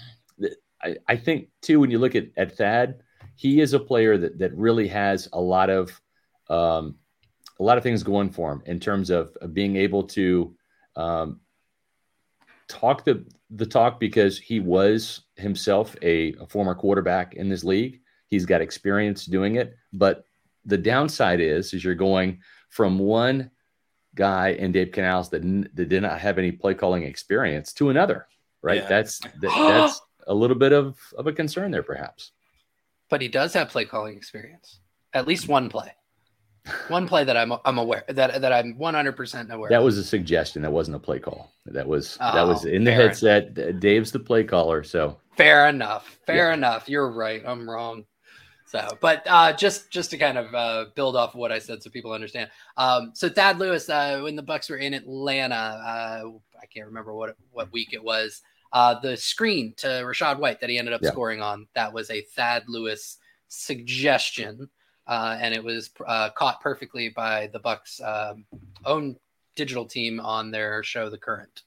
[0.40, 3.02] th- I, I think too when you look at at Thad,
[3.34, 6.00] he is a player that that really has a lot of
[6.48, 6.96] um,
[7.62, 10.52] a lot of things going for him in terms of, of being able to
[10.96, 11.40] um,
[12.66, 18.00] talk the the talk because he was himself a, a, former quarterback in this league.
[18.26, 20.24] He's got experience doing it, but
[20.64, 23.50] the downside is is you're going from one
[24.16, 25.42] guy in Dave Canales that,
[25.74, 28.26] that did not have any play calling experience to another,
[28.60, 28.82] right?
[28.82, 28.88] Yeah.
[28.88, 32.32] That's that, that's a little bit of of a concern there, perhaps.
[33.08, 34.80] but he does have play calling experience.
[35.14, 35.92] At least one play.
[36.88, 39.68] One play that I'm I'm aware that that I'm 100% aware.
[39.70, 40.62] That was a suggestion.
[40.62, 41.52] That wasn't a play call.
[41.66, 43.80] That was Oh, that was in the headset.
[43.80, 46.18] Dave's the play caller, so Fair enough.
[46.26, 46.54] Fair Yeah.
[46.54, 46.88] enough.
[46.88, 47.42] You're right.
[47.44, 48.04] I'm wrong.
[48.66, 51.82] So, but uh, just just to kind of uh, build off of what I said,
[51.82, 52.48] so people understand.
[52.76, 56.22] Um, so Thad Lewis, uh, when the Bucs were in Atlanta, uh,
[56.62, 58.40] I can't remember what what week it was.
[58.72, 61.10] Uh, the screen to Rachaad White that he ended up Yeah.
[61.10, 64.70] scoring on that was a Thad Lewis suggestion,
[65.06, 68.44] uh, and it was uh, caught perfectly by the Bucs' um,
[68.84, 69.16] own
[69.56, 71.62] digital team on their show, The Current.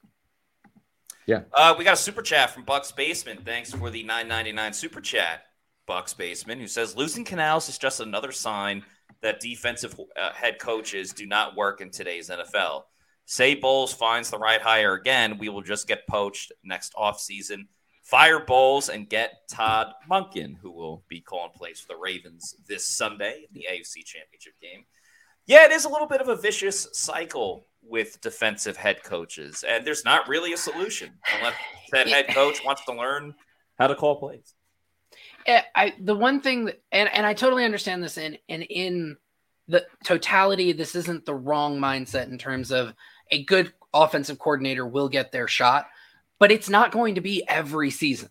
[1.26, 3.44] Yeah, uh, we got a super chat from Bucks Basement.
[3.44, 5.42] Thanks for the 9.99 super chat,
[5.86, 8.84] Bucks Basement, who says losing Canales is just another sign
[9.22, 12.82] that defensive uh, head coaches do not work in today's NFL.
[13.24, 17.66] Say Bowles finds the right hire again, we will just get poached next offseason.
[18.06, 22.86] Fire Bowles and get Todd Monken, who will be calling plays for the Ravens this
[22.86, 24.84] Sunday in the AFC Championship game.
[25.46, 29.84] Yeah, it is a little bit of a vicious cycle with defensive head coaches, and
[29.84, 31.54] there's not really a solution unless
[31.90, 33.34] that head coach wants to learn
[33.76, 34.54] how to call plays.
[35.44, 39.16] Yeah, I the one thing that, and and I totally understand this and and in
[39.66, 42.94] the totality this isn't the wrong mindset in terms of
[43.32, 45.86] a good offensive coordinator will get their shot
[46.38, 48.28] but it's not going to be every season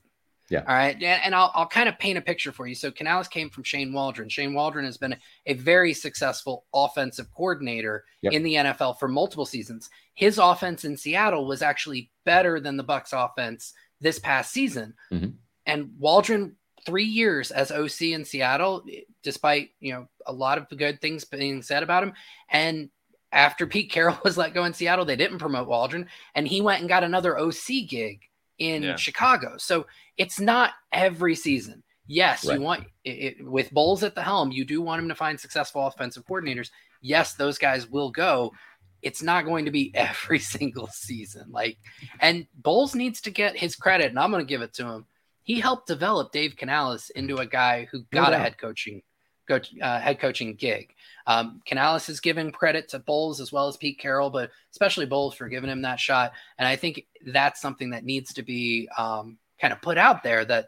[0.49, 0.59] Yeah.
[0.67, 3.49] all right and, I'll, I'll kind of paint a picture for you so Canales came
[3.49, 5.15] from Shane Waldron Shane Waldron has been
[5.45, 8.33] a very successful offensive coordinator Yep.
[8.33, 12.83] in the NFL for multiple seasons his offense in Seattle was actually better than the
[12.83, 15.33] Bucs offense this past season Mhm.
[15.65, 18.85] and Waldron three years as OC in Seattle,
[19.23, 22.13] despite you know a lot of good things being said about him.
[22.49, 22.89] And
[23.31, 26.79] after Pete Carroll was let go in Seattle, they didn't promote Waldron, and he went
[26.81, 28.21] and got another OC gig
[28.57, 28.95] in Yeah.
[28.95, 29.55] Chicago.
[29.57, 29.85] So
[30.17, 31.83] it's not every season.
[32.07, 32.57] Yes, Right.
[32.59, 33.09] you want it,
[33.39, 36.69] it, with Bowles at the helm, you do want him to find successful offensive coordinators.
[37.01, 38.53] Yes, those guys will go.
[39.01, 41.45] It's not going to be every single season.
[41.49, 41.77] Like,
[42.19, 45.05] and Bowles needs to get his credit, and I'm going to give it to him
[45.45, 49.03] he helped develop Dave Canales into a guy who No got a head coaching
[49.47, 50.93] coach, uh, head coaching gig.
[51.27, 55.33] Um, Canales is giving credit to Bowles as well as Pete Carroll, but especially Bowles
[55.35, 56.33] for giving him that shot.
[56.57, 60.45] And I think that's something that needs to be um, kind of put out there
[60.45, 60.67] that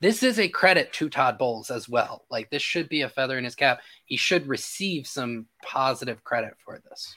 [0.00, 2.24] this is a credit to Todd Bowles as well.
[2.30, 3.80] Like this should be a feather in his cap.
[4.06, 7.14] He should receive some positive credit for this.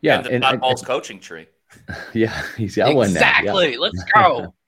[0.00, 1.46] yeah, and the and, Todd and- Bowles coaching tree.
[2.14, 3.20] yeah, he's got one now.
[3.20, 3.38] Yeah.
[3.38, 3.76] exactly.
[3.76, 4.54] Let's go.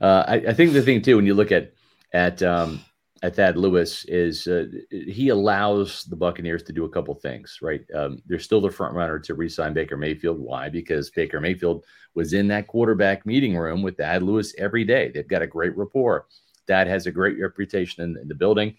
[0.00, 1.72] Uh, I, I think the thing too, when you look at
[2.12, 2.80] at um,
[3.22, 7.58] at Thad Lewis, is uh, he allows the Buccaneers to do a couple things.
[7.60, 10.38] Right, um, they're still the front runner to re-sign Baker Mayfield.
[10.38, 10.68] Why?
[10.68, 15.10] Because Baker Mayfield was in that quarterback meeting room with Thad Lewis every day.
[15.12, 16.26] They've got a great rapport.
[16.66, 18.76] Thad has a great reputation in, in the building.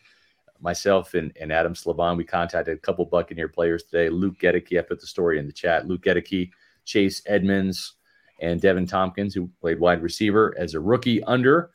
[0.62, 4.10] Myself and, and Adam Slavon, we contacted a couple Buccaneer players today.
[4.10, 5.88] Luke Goedeke, I put the story in the chat.
[5.88, 6.52] Luke Goedeke,
[6.86, 7.94] Chase Edmonds,
[8.42, 11.72] and Deven Thompkins, who played wide receiver as a rookie under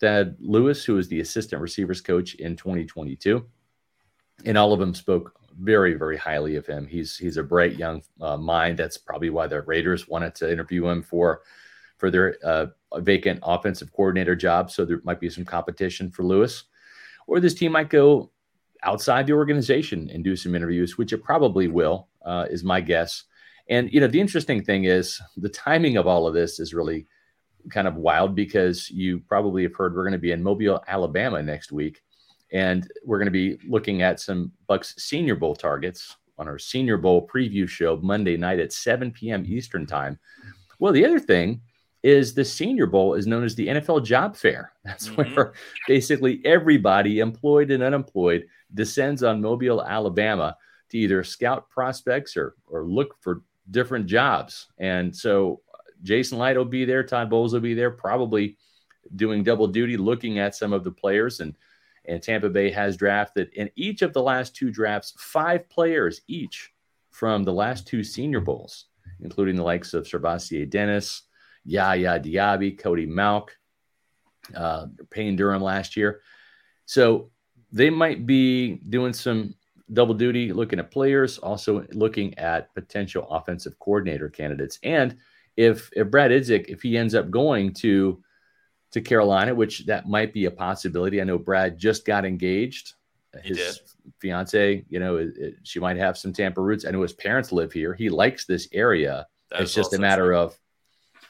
[0.00, 3.44] Thad Lewis, who was the assistant receivers coach in 2022.
[4.44, 6.86] And all of them spoke very, very highly of him.
[6.86, 8.78] He's he's a bright young uh, mind.
[8.78, 11.42] That's probably why the Raiders wanted to interview him for
[11.96, 12.66] for their uh,
[12.98, 14.70] vacant offensive coordinator job.
[14.70, 16.64] So there might be some competition for Lewis,
[17.26, 18.30] or this team might go
[18.84, 23.24] outside the organization and do some interviews, which it probably will, uh, is my guess.
[23.68, 27.08] And you know, the interesting thing is the timing of all of this is really
[27.70, 31.42] kind of wild because you probably have heard we're going to be in Mobile, Alabama
[31.42, 32.02] next week,
[32.52, 36.96] and we're going to be looking at some Bucs Senior Bowl targets on our Senior
[36.96, 39.44] Bowl preview show Monday night at 7 p.m.
[39.46, 40.18] Eastern time.
[40.78, 41.60] Well, the other thing
[42.04, 44.72] is the Senior Bowl is known as the NFL Job Fair.
[44.84, 45.34] That's Mhm.
[45.36, 45.52] where
[45.88, 50.56] basically everybody, employed and unemployed, descends on Mobile, Alabama
[50.90, 54.68] to either scout prospects or or look for different jobs.
[54.78, 55.60] And so
[56.02, 58.56] Jason Licht will be there, Todd Bowles will be there, probably
[59.16, 61.40] doing double duty, looking at some of the players.
[61.40, 61.56] And
[62.08, 66.72] and Tampa Bay has drafted in each of the last two drafts five players each
[67.10, 68.86] from the last two Senior Bowls,
[69.20, 71.22] including the likes of SirVocea Dennis,
[71.64, 73.50] Yaya Diaby, Cody Mauch,
[74.56, 76.22] uh, Payne Durham last year.
[76.86, 77.30] So
[77.72, 79.54] they might be doing some
[79.92, 84.78] double duty, looking at players, also looking at potential offensive coordinator candidates.
[84.82, 85.16] And
[85.58, 88.22] if if Brad Idzik, if he ends up going to
[88.92, 91.20] to Carolina, which that might be a possibility.
[91.20, 92.94] I know Brad just got engaged.
[93.42, 93.58] His
[94.18, 96.86] fiance, you know, it- it- she might have some Tampa roots.
[96.86, 97.92] I know his parents live here.
[97.92, 100.38] He likes this area That it's just a matter true.
[100.38, 100.58] of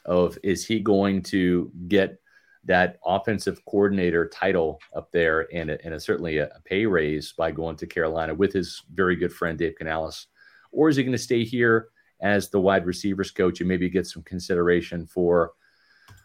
[0.04, 2.20] of is he going to get
[2.64, 7.32] that offensive coordinator title up there and, a, and a, certainly a, a, pay raise
[7.32, 10.26] by going to Carolina with his very good friend Dave Canales?
[10.70, 11.88] Or is he going to stay here
[12.20, 15.52] as the wide receivers coach and maybe get some consideration for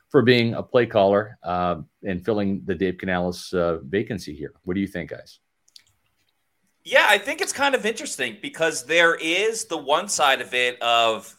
[0.10, 4.54] for being a play caller uh, and filling the Dave Canales uh, vacancy here?
[4.64, 5.40] What do you think, guys?
[6.84, 10.80] Yeah, I think it's kind of interesting because there is the one side of it
[10.82, 11.36] of,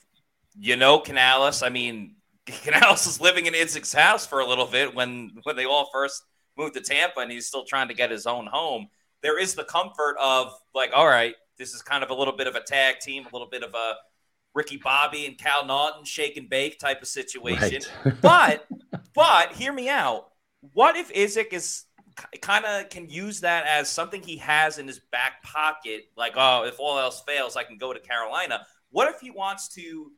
[0.58, 1.62] you know, Canales.
[1.62, 5.66] I mean, Canales is living in Isaac's house for a little bit when when they
[5.66, 6.24] all first
[6.58, 8.88] moved to Tampa, and he's still trying to get his own home.
[9.22, 12.46] There is the comfort of like, all right, this is kind of a little bit
[12.46, 13.94] of a tag team, a little bit of a
[14.54, 17.82] Ricky Bobby and Cal Naughton shake and bake type of situation.
[18.04, 18.14] Right.
[18.22, 18.66] but
[19.14, 20.28] but hear me out.
[20.72, 21.84] What if Isaac is
[22.40, 26.04] kind of can use that as something he has in his back pocket.
[26.16, 28.66] Like, oh, if all else fails, I can go to Carolina.
[28.90, 30.12] What if he wants to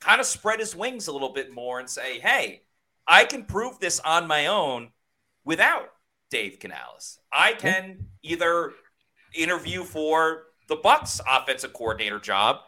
[0.00, 2.62] kind of spread his wings a little bit more and say, hey,
[3.06, 4.90] I can prove this on my own
[5.44, 5.88] without
[6.30, 7.18] Dave Canales.
[7.32, 8.72] I can either
[9.34, 12.60] interview for the Bucs offensive coordinator job,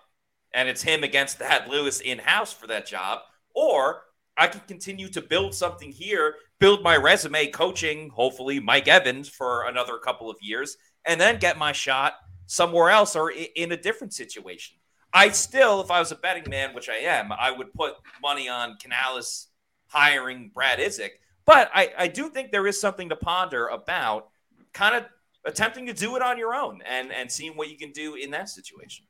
[0.56, 3.20] and it's him against Thad Lewis in house for that job,
[3.54, 4.02] or
[4.36, 9.66] I can continue to build something here build my resume coaching, hopefully, Mike Evans for
[9.66, 12.14] another couple of years, and then get my shot
[12.46, 14.76] somewhere else or in a different situation.
[15.12, 18.48] I still, if I was a betting man, which I am, I would put money
[18.48, 19.48] on Canales
[19.88, 21.10] hiring Brad Idzik.
[21.44, 24.28] But I, I do think there is something to ponder about
[24.72, 25.04] kind of
[25.44, 28.32] attempting to do it on your own and, and seeing what you can do in
[28.32, 29.06] that situation.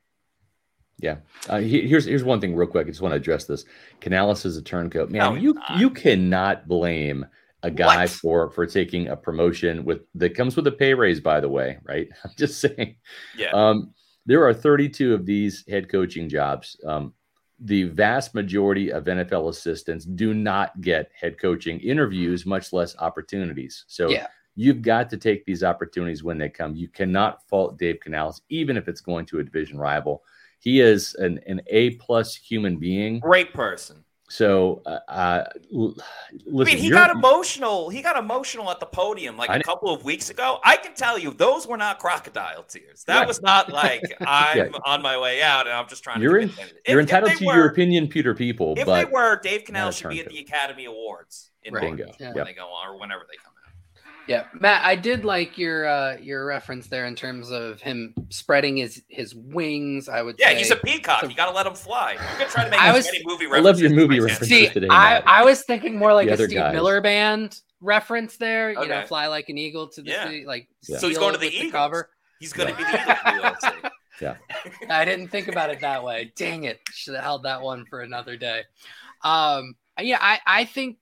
[0.99, 1.17] Yeah.
[1.47, 2.87] Uh, here's here's one thing real quick.
[2.87, 3.65] I just want to address this.
[4.01, 5.09] Canales is a turncoat.
[5.09, 5.77] Man, no, you not.
[5.77, 7.25] you cannot blame
[7.63, 8.09] a guy what?
[8.09, 11.77] for for taking a promotion with that comes with a pay raise, by the way,
[11.83, 12.07] right?
[12.23, 12.95] I'm just saying.
[13.37, 13.51] Yeah.
[13.51, 13.93] Um,
[14.25, 16.77] there are 32 of these head coaching jobs.
[16.85, 17.13] Um,
[17.59, 23.85] the vast majority of NFL assistants do not get head coaching interviews, much less opportunities.
[23.87, 24.27] So yeah.
[24.55, 26.75] you've got to take these opportunities when they come.
[26.75, 30.23] You cannot fault Dave Canales, even if it's going to a division rival.
[30.59, 33.19] He is an, an A plus human being.
[33.19, 34.03] Great person.
[34.29, 36.03] So, uh, uh listen,
[36.59, 37.89] I mean, he got emotional.
[37.89, 40.59] He got emotional at the podium like a couple of weeks ago.
[40.65, 43.05] I can tell you, those were not crocodile tears.
[43.05, 43.27] That right.
[43.27, 44.67] was not like I'm yeah.
[44.85, 46.41] on my way out and I'm just trying you're to.
[46.41, 46.51] In,
[46.87, 48.35] you're if, entitled if to were, your opinion, Peter.
[48.35, 51.83] People, if they were, Dave Canales should be at the Academy Awards in right.
[51.83, 52.11] Bingo.
[52.19, 52.33] Yeah.
[52.33, 53.53] when they go on or whenever they come.
[54.27, 58.77] Yeah, Matt, I did like your uh, your reference there in terms of him spreading
[58.77, 60.09] his his wings.
[60.09, 60.57] I would yeah, say.
[60.57, 61.21] he's a peacock.
[61.21, 62.17] So, you got to let him fly.
[62.19, 63.57] I'm gonna try to make I was, movie references.
[63.57, 64.87] I love your movie references See, today.
[64.89, 66.73] I, I was thinking more like the a Steve guys.
[66.73, 68.71] Miller Band reference there.
[68.71, 68.81] Okay.
[68.81, 70.27] You know, fly like an eagle to the yeah.
[70.27, 70.97] sea, like yeah.
[70.97, 71.71] so he's going to the Eagles.
[71.71, 72.09] cover.
[72.39, 73.33] He's going to yeah.
[73.33, 73.91] be the Eagles.
[74.21, 74.35] yeah,
[74.89, 76.33] I didn't think about it that way.
[76.35, 76.79] Dang it!
[76.91, 78.63] Should have held that one for another day.
[79.23, 80.97] Um, yeah, I I think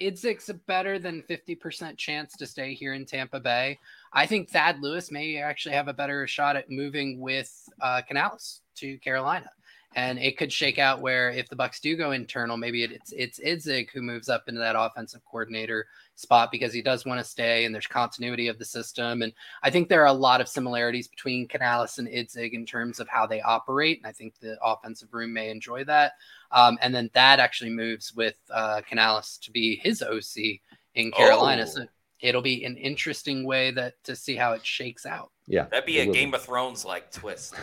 [0.00, 3.78] Idzik's a better than 50% chance to stay here in Tampa Bay.
[4.12, 8.62] I think Thad Lewis may actually have a better shot at moving with uh, Canales
[8.76, 9.50] to Carolina.
[9.96, 13.40] And it could shake out where if the Bucs do go internal, maybe it's it's
[13.40, 17.64] Idzik who moves up into that offensive coordinator spot because he does want to stay
[17.64, 19.22] and there's continuity of the system.
[19.22, 19.32] And
[19.64, 23.08] I think there are a lot of similarities between Canales and Idzik in terms of
[23.08, 23.98] how they operate.
[23.98, 26.12] And I think the offensive room may enjoy that.
[26.52, 30.60] Um, and then that actually moves with uh, Canales to be his OC
[30.94, 31.62] in Carolina.
[31.62, 31.70] Oh.
[31.70, 31.86] So
[32.20, 35.30] it'll be an interesting way that to see how it shakes out.
[35.46, 37.54] Yeah, that'd be a Game of Thrones like twist.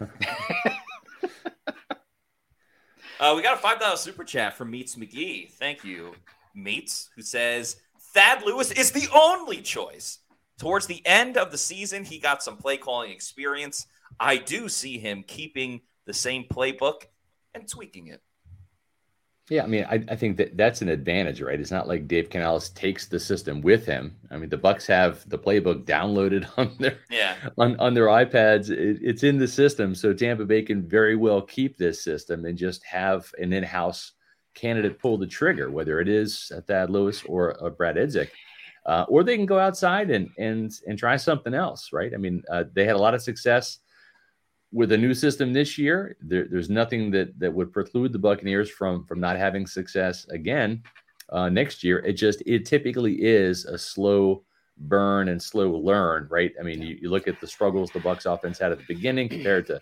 [3.20, 5.50] uh, we got a five dollar super chat from Meets McGee.
[5.52, 6.14] Thank you,
[6.54, 7.76] Meets, who says
[8.14, 10.18] Thad Lewis is the only choice.
[10.58, 13.86] Towards the end of the season, he got some play calling experience.
[14.18, 17.02] I do see him keeping the same playbook
[17.54, 18.22] and tweaking it.
[19.48, 21.60] Yeah, I mean, I, I think that that's an advantage, right?
[21.60, 24.16] It's not like Dave Canales takes the system with him.
[24.28, 28.70] I mean, the Bucs have the playbook downloaded on their yeah on, on their iPads.
[28.70, 32.58] It, it's in the system, so Tampa Bay can very well keep this system and
[32.58, 34.12] just have an in-house
[34.54, 38.30] candidate pull the trigger, whether it is Thad Lewis or a Brad Idzik.
[38.84, 42.12] Uh, or they can go outside and and and try something else, right?
[42.14, 43.78] I mean, uh, they had a lot of success
[44.76, 48.68] with a new system this year, there, there's nothing that that would preclude the Buccaneers
[48.68, 50.82] from from not having success again
[51.30, 52.00] uh, next year.
[52.00, 54.44] It just it typically is a slow
[54.76, 56.52] burn and slow learn, right?
[56.60, 59.30] I mean, you, you look at the struggles the Bucs offense had at the beginning
[59.30, 59.80] compared to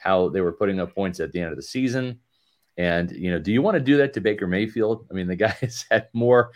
[0.00, 2.20] how they were putting up points at the end of the season.
[2.76, 5.06] And you know, do you want to do that to Baker Mayfield?
[5.10, 6.52] I mean, the guys had more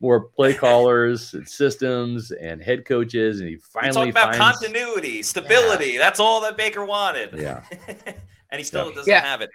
[0.00, 4.58] more play callers and systems and head coaches, and he finally about finds...
[4.58, 5.92] continuity, stability.
[5.92, 5.98] Yeah.
[5.98, 7.34] That's all that Baker wanted.
[7.34, 7.62] Yeah,
[8.50, 9.20] and he still doesn't yeah.
[9.20, 9.50] have it.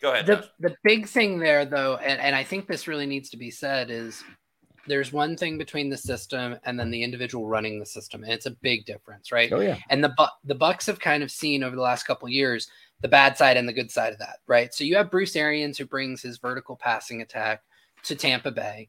[0.00, 0.26] Go ahead.
[0.26, 3.50] The, the big thing there, though, and, and I think this really needs to be
[3.50, 4.22] said, is
[4.86, 8.46] there's one thing between the system and then the individual running the system, and it's
[8.46, 9.52] a big difference, right?
[9.52, 9.78] Oh yeah.
[9.90, 10.14] And the
[10.44, 12.68] the Bucs have kind of seen over the last couple years
[13.02, 14.72] the bad side and the good side of that, right?
[14.72, 17.62] So you have Bruce Arians who brings his vertical passing attack
[18.04, 18.88] to Tampa Bay.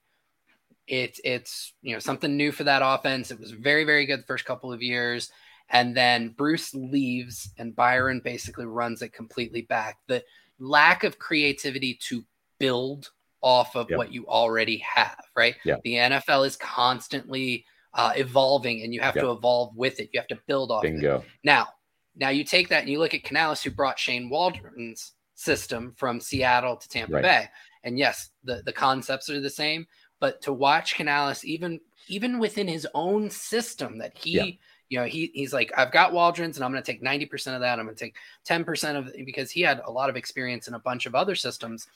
[0.87, 3.31] It's it's you know something new for that offense.
[3.31, 5.29] It was very very good the first couple of years,
[5.69, 9.97] and then Bruce leaves and Byron basically runs it completely back.
[10.07, 10.23] The
[10.59, 12.23] lack of creativity to
[12.59, 13.11] build
[13.41, 13.97] off of yep.
[13.97, 15.55] what you already have, right?
[15.63, 15.81] Yep.
[15.83, 19.25] The NFL is constantly uh, evolving, and you have yep.
[19.25, 20.09] to evolve with it.
[20.13, 21.17] You have to build off Bingo.
[21.17, 21.23] it.
[21.43, 21.67] Now,
[22.15, 26.19] now you take that and you look at Canales, who brought Shane Waldron's system from
[26.19, 27.23] Seattle to Tampa right.
[27.23, 27.49] Bay,
[27.83, 29.87] and yes, the the concepts are the same,
[30.19, 34.59] but to watch Canales, even even within his own system, that he
[34.89, 37.61] you know, he he's like, I've got Waldron's and I'm going to take 90% of
[37.61, 37.79] that.
[37.79, 38.15] I'm going to take
[38.47, 41.87] 10% of because he had a lot of experience in a bunch of other systems,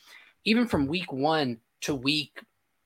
[0.44, 2.42] even from week one to week,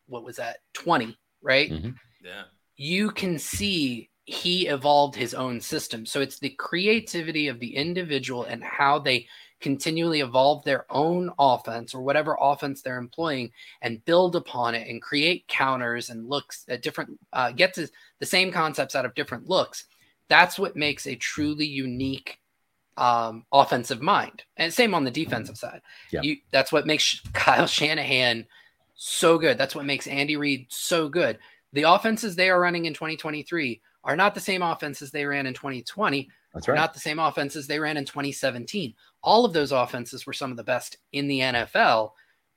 [0.07, 1.71] what was that, 20, right?
[1.71, 1.89] Mm-hmm.
[2.23, 2.43] Yeah.
[2.77, 6.05] You can see he evolved his own system.
[6.05, 9.27] So it's the creativity of the individual and how they
[9.65, 13.51] continually evolve their own offense or whatever offense they're employing
[13.81, 17.89] and build upon it and create counters and looks at different, uh, get to
[18.19, 19.85] the same concepts out of different looks
[20.27, 22.39] that's what makes a truly unique
[22.97, 24.43] um, offensive mind.
[24.57, 25.81] And same on the defensive side.
[26.11, 26.21] Yeah.
[26.21, 28.45] You, that's what makes Kyle Shanahan
[28.95, 29.57] so good.
[29.57, 31.37] That's what makes Andy Reid so good.
[31.73, 35.53] The offenses they are running in 2023 are not the same offenses they ran in
[35.53, 36.29] 2020.
[36.55, 36.75] That's right.
[36.75, 38.95] Not the same offenses they ran in 2017.
[39.21, 42.11] All of those offenses were some of the best in the NFL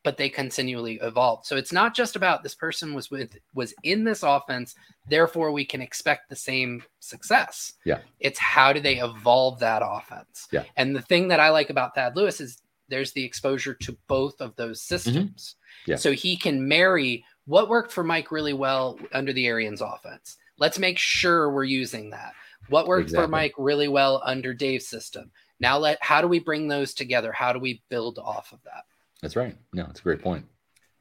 [0.04, 1.44] but they continually evolved.
[1.46, 4.74] So it's not just about this person was with was in this offense,
[5.08, 7.74] therefore we can expect the same success.
[7.84, 7.98] Yeah.
[8.20, 10.48] It's how do they evolve that offense?
[10.52, 10.64] Yeah.
[10.76, 14.40] And the thing that I like about Thad Lewis is there's the exposure to both
[14.40, 14.96] of those mm-hmm.
[14.96, 15.56] systems.
[15.82, 15.90] Mm-hmm.
[15.90, 15.96] Yeah.
[15.96, 20.36] So he can marry what worked for Mike really well under the Arians offense.
[20.58, 22.32] Let's make sure we're using that.
[22.68, 23.24] What worked exactly.
[23.24, 25.30] for Mike really well under Dave's system.
[25.60, 27.32] Now let how do we bring those together?
[27.32, 28.84] How do we build off of that?
[29.22, 29.56] That's right.
[29.72, 30.44] No, it's a great point.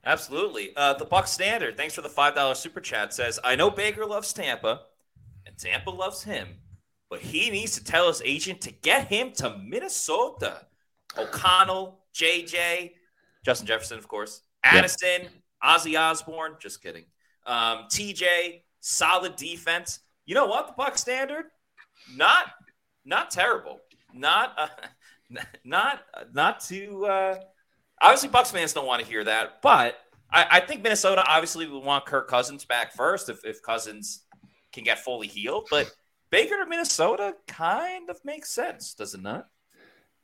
[0.06, 0.72] Absolutely.
[0.76, 3.14] Uh, the Buck Standard, thanks for the five dollar super chat.
[3.14, 4.82] Says, I know Baker loves Tampa,
[5.46, 6.48] and Tampa loves him,
[7.10, 10.66] but he needs to tell his agent to get him to Minnesota.
[11.18, 12.92] O'Connell, JJ,
[13.44, 15.32] Justin Jefferson, of course, Addison, yep.
[15.64, 16.56] Ozzy Osbourne.
[16.60, 17.06] Just kidding.
[17.46, 20.00] Um, TJ, solid defense.
[20.28, 20.68] You know what?
[20.68, 21.46] The Buck Standard,
[22.16, 22.46] not
[23.04, 23.80] not terrible.
[24.14, 26.02] Not uh, not
[26.34, 27.08] not too.
[27.08, 27.40] Uh,
[28.02, 29.98] Obviously, Bucs fans don't want to hear that, but
[30.32, 34.24] I, I think Minnesota obviously would want Kirk Cousins back first if, if Cousins
[34.72, 35.68] can get fully healed.
[35.72, 35.92] But
[36.30, 39.48] Baker to Minnesota kind of makes sense, does it not?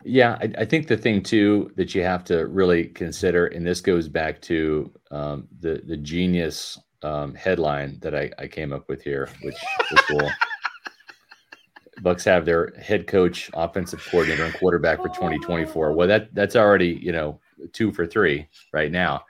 [0.04, 3.80] Yeah, I, I, think the thing too that you have to really consider, and this
[3.80, 9.02] goes back to um, the the genius um, headline that I, I, came up with
[9.02, 9.58] here, which
[9.92, 10.30] was cool.
[12.02, 15.94] Bucs have their head coach, offensive coordinator, and quarterback for 2024.
[15.94, 17.40] Well, that that's already you know
[17.72, 19.24] two for three right now.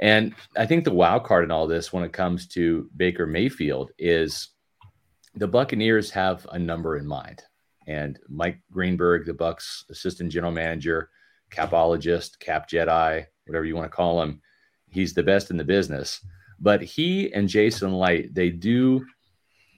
[0.00, 3.92] And I think the wild card in all this when it comes to Baker Mayfield
[3.98, 4.48] is
[5.34, 7.42] the Buccaneers have a number in mind.
[7.86, 11.10] And Mike Greenberg, the Bucs assistant general manager,
[11.50, 14.40] capologist, cap Jedi, whatever you want to call him,
[14.88, 16.24] he's the best in the business.
[16.60, 19.04] But he and Jason Licht, they do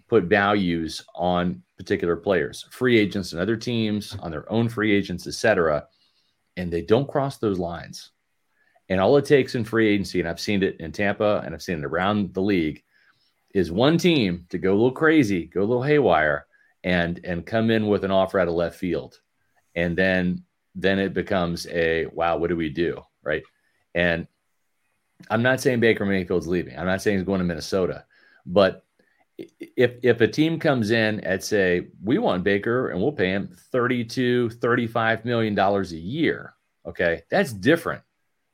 [0.08, 5.26] put values on particular players, free agents and other teams, on their own free agents,
[5.26, 5.86] etc
[6.56, 8.10] and they don't cross those lines.
[8.88, 11.62] And all it takes in free agency, and I've seen it in Tampa and I've
[11.62, 12.82] seen it around the league,
[13.54, 16.46] is one team to go a little crazy, go a little haywire,
[16.84, 19.20] and and come in with an offer out of left field.
[19.74, 23.02] And then then it becomes a wow, what do we do?
[23.22, 23.42] Right.
[23.94, 24.26] And
[25.30, 26.78] I'm not saying Baker Mayfield's leaving.
[26.78, 28.04] I'm not saying he's going to Minnesota,
[28.46, 28.84] but
[29.38, 33.48] if if a team comes in at say we want Baker and we'll pay him
[33.72, 36.54] 32 35 million dollars a year
[36.86, 38.02] okay that's different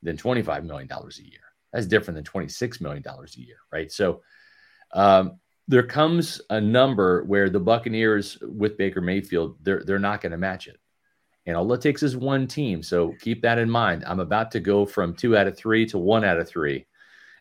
[0.01, 1.41] than 25 million dollars a year.
[1.73, 3.91] That's different than 26 million dollars a year right?
[3.91, 4.21] So
[4.93, 10.31] um, there comes a number where the Buccaneers with Baker Mayfield they're they're not going
[10.31, 10.77] to match it
[11.49, 14.59] and all it takes is one team so keep that in mind I'm about to
[14.59, 16.85] go from 2 out of 3 to 1 out of 3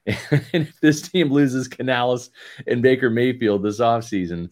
[0.31, 2.31] and if this team loses Canales
[2.67, 4.49] and Baker Mayfield this offseason,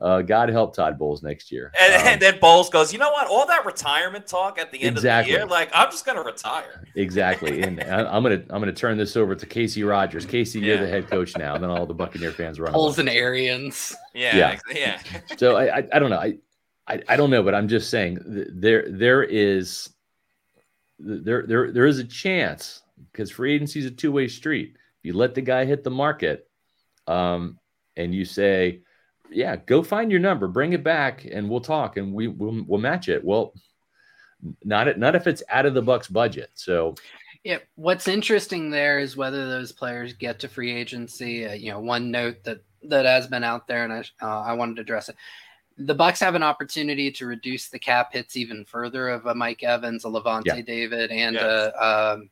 [0.00, 1.72] uh, God help Todd Bowles next year.
[1.80, 3.26] And, um, and, then Bowles goes, you know what?
[3.26, 5.34] All that retirement talk at the end exactly.
[5.34, 6.84] of the year, like I'm just going to retire.
[6.96, 7.62] Exactly.
[7.62, 10.26] And I, am gonna I'm gonna turn this over to Casey Rogers.
[10.26, 11.54] Casey, you're the head coach now.
[11.54, 12.72] And then all the Buccaneer fans run.
[12.72, 13.96] Bowles and Arians.
[14.12, 14.36] Yeah.
[14.36, 14.58] Yeah.
[14.74, 15.00] yeah.
[15.36, 16.18] so I, I, I don't know.
[16.18, 16.38] I,
[16.90, 18.18] I I don't know, but I'm just saying
[18.52, 19.90] there there is
[20.98, 22.82] there there there is a chance
[23.12, 24.74] because free agency is a two way street.
[24.98, 26.48] If you let the guy hit the market,
[27.06, 27.58] um,
[27.96, 28.80] and you say,
[29.30, 32.80] "Yeah, go find your number, bring it back, and we'll talk, and we we'll, we'll
[32.80, 33.54] match it." Well,
[34.64, 36.50] not not if it's out of the Bucs budget.
[36.54, 36.96] So
[37.44, 41.46] yeah, what's interesting there is whether those players get to free agency.
[41.46, 44.52] Uh, you know, one note that that has been out there, and I uh, I
[44.54, 45.16] wanted to address it.
[45.78, 49.62] The Bucs have an opportunity to reduce the cap hits even further of a Mike
[49.62, 50.60] Evans, a Lavonte yeah.
[50.60, 51.42] David, and yes.
[51.42, 52.30] a, um,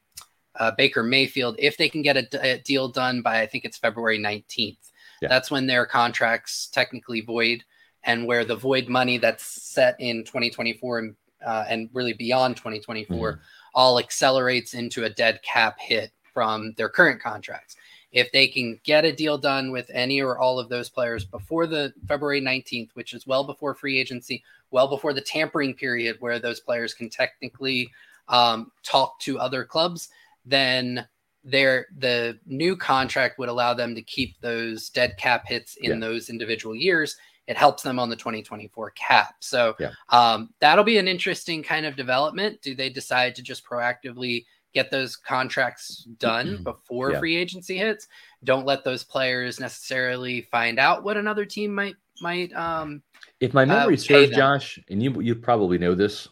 [0.57, 3.79] a, Baker Mayfield if they can get a, a, deal done by I think it's
[3.79, 4.91] February nineteenth.
[5.23, 5.29] Yeah.
[5.29, 7.65] That's when their contracts technically void,
[8.05, 13.33] and where the void money that's set in 2024 and uh, and really beyond 2024
[13.33, 13.41] mm-hmm.
[13.75, 17.77] all accelerates into a dead cap hit from their current contracts.
[18.11, 21.67] If they can get a deal done with any or all of those players before
[21.67, 26.39] the February 19th, which is well before free agency, well before the tampering period where
[26.39, 27.91] those players can technically
[28.29, 30.09] um, talk to other clubs,
[30.47, 31.07] then
[31.45, 35.99] their the new contract would allow them to keep those dead cap hits in yeah.
[35.99, 37.17] those individual years
[37.49, 39.37] it helps them on the 2024 cap.
[39.41, 39.93] So yeah.
[40.11, 42.61] um, that'll be an interesting kind of development.
[42.61, 44.45] Do they decide to just proactively
[44.75, 46.63] get those contracts done mm-hmm.
[46.63, 47.19] before yeah.
[47.19, 48.07] free agency hits?
[48.45, 52.53] Don't let those players necessarily find out what another team might might.
[52.53, 53.03] Um,
[53.41, 56.29] if my memory uh, serves, Josh, and you you probably know this,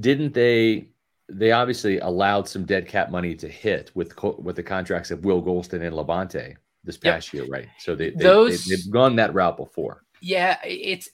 [0.00, 0.88] didn't they?
[1.30, 5.42] They obviously allowed some dead cap money to hit with with the contracts of Will
[5.42, 7.44] Gholston and Lavonte this past yep.
[7.44, 7.68] year, right?
[7.78, 10.04] So they, they those they, have gone that route before.
[10.20, 11.10] Yeah, it's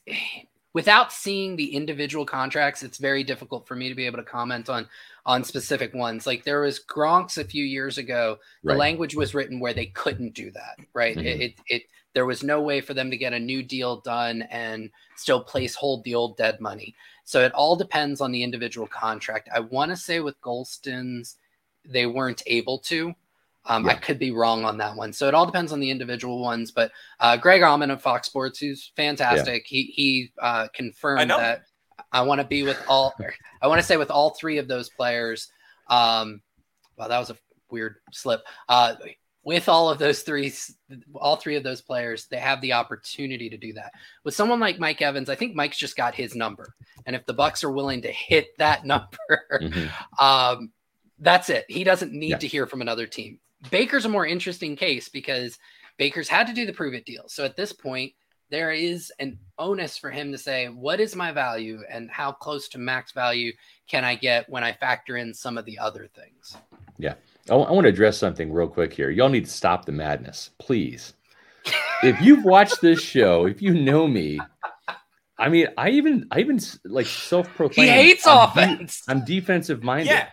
[0.75, 4.69] without seeing the individual contracts, it's very difficult for me to be able to comment
[4.69, 4.85] on
[5.25, 6.27] on specific ones.
[6.27, 8.37] Like there was Gronk's a few years ago.
[8.63, 11.15] The language was written where they couldn't do that, right?
[11.15, 11.27] Mm-hmm.
[11.27, 14.43] It, it, it there was no way for them to get a new deal done
[14.43, 16.93] and still place hold the old dead money.
[17.23, 19.49] So it all depends on the individual contract.
[19.53, 21.37] I want to say with Gholston's,
[21.85, 23.15] they weren't able to.
[23.67, 23.91] Um, yeah.
[23.91, 25.11] I could be wrong on that one.
[25.13, 26.71] So it all depends on the individual ones.
[26.71, 29.77] But uh, Greg Auman of Fox Sports, who's fantastic, yeah.
[29.77, 31.63] he he uh, confirmed I that
[32.11, 33.13] I want to be with all.
[33.61, 35.49] I want to say with all three of those players.
[35.87, 36.41] Um,
[36.97, 37.37] well, that was a
[37.69, 38.41] weird slip.
[38.69, 38.95] Uh,
[39.43, 40.51] with all of those three,
[41.13, 43.91] all three of those players, they have the opportunity to do that.
[44.23, 46.73] With someone like Mike Evans, I think Mike's just got his number,
[47.05, 49.07] and if the Bucs are willing to hit that number,
[49.61, 50.23] mm-hmm.
[50.23, 50.71] um,
[51.19, 51.65] that's it.
[51.69, 52.37] He doesn't need yeah.
[52.37, 53.39] to hear from another team.
[53.71, 55.57] Baker's a more interesting case because
[55.97, 57.23] Baker's had to do the prove it deal.
[57.27, 58.13] So at this point,
[58.49, 62.67] there is an onus for him to say, what is my value and how close
[62.69, 63.51] to max value
[63.87, 66.55] can I get when I factor in some of the other things?
[66.97, 67.15] Yeah.
[67.45, 69.09] I, w- I want to address something real quick here.
[69.09, 71.13] Y'all need to stop the madness, please.
[72.03, 74.39] if you've watched this show, if you know me,
[75.37, 77.87] I mean, I even, I even like self proclaim.
[77.87, 79.01] He hates I'm offense.
[79.01, 80.11] De- I'm defensive minded.
[80.11, 80.27] Yeah.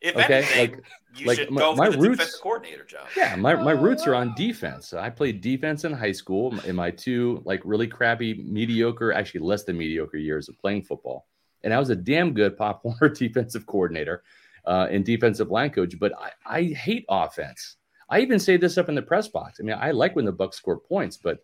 [0.00, 0.84] If okay, anything, like
[1.16, 3.06] you like should my, go my roots, coordinator job.
[3.16, 4.92] Yeah, my, my roots are on defense.
[4.92, 9.64] I played defense in high school in my two like really crappy, mediocre, actually less
[9.64, 11.26] than mediocre years of playing football.
[11.64, 14.22] And I was a damn good Pop Warner defensive coordinator
[14.66, 17.76] uh, and defensive line coach, but I, I hate offense.
[18.10, 19.58] I even say this up in the press box.
[19.60, 21.38] I mean, I like when the Bucs score points, but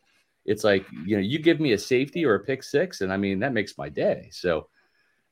[0.45, 3.17] it's like you know, you give me a safety or a pick six, and I
[3.17, 4.29] mean that makes my day.
[4.31, 4.69] So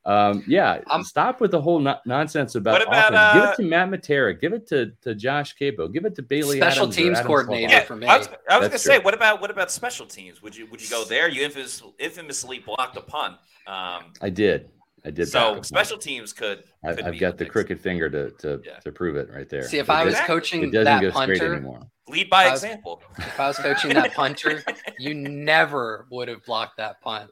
[0.04, 3.54] um, yeah, um, stop with the whole no- nonsense about, about uh, give it uh,
[3.56, 6.56] to Matt Matera, give it to, to Josh Queipo, give it to Bailey.
[6.56, 8.08] Special Adams teams coordinator yeah, for me.
[8.08, 10.42] I was, was going to say, what about what about special teams?
[10.42, 11.28] Would you would you go there?
[11.28, 13.36] You infamous, infamously blocked a punt.
[13.68, 14.70] Um, I did.
[15.04, 15.26] I did.
[15.26, 16.64] So special teams could.
[16.84, 18.80] could I, have got the crooked finger to to, yeah.
[18.80, 19.68] to prove it right there.
[19.68, 21.64] See, if it I was does, coaching that punter,
[22.08, 23.02] lead by if example.
[23.16, 24.64] Was, if I was coaching that punter,
[24.98, 27.30] you never would have blocked that punt.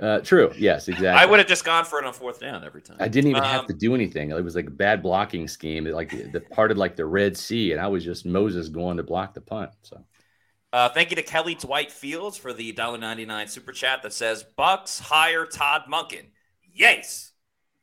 [0.00, 0.50] Uh, true.
[0.56, 1.08] Yes, exactly.
[1.08, 2.96] I would have just gone for it on fourth down every time.
[2.98, 4.30] I didn't even um, have to do anything.
[4.30, 5.86] It was like a bad blocking scheme.
[5.86, 9.02] It like the parted like the Red Sea, and I was just Moses going to
[9.02, 9.72] block the punt.
[9.82, 10.02] So.
[10.72, 15.00] Uh, thank you to Kelly Dwight Fields for the $1.99 super chat that says Bucs
[15.00, 16.26] hire Todd Monken.
[16.72, 17.32] Yes.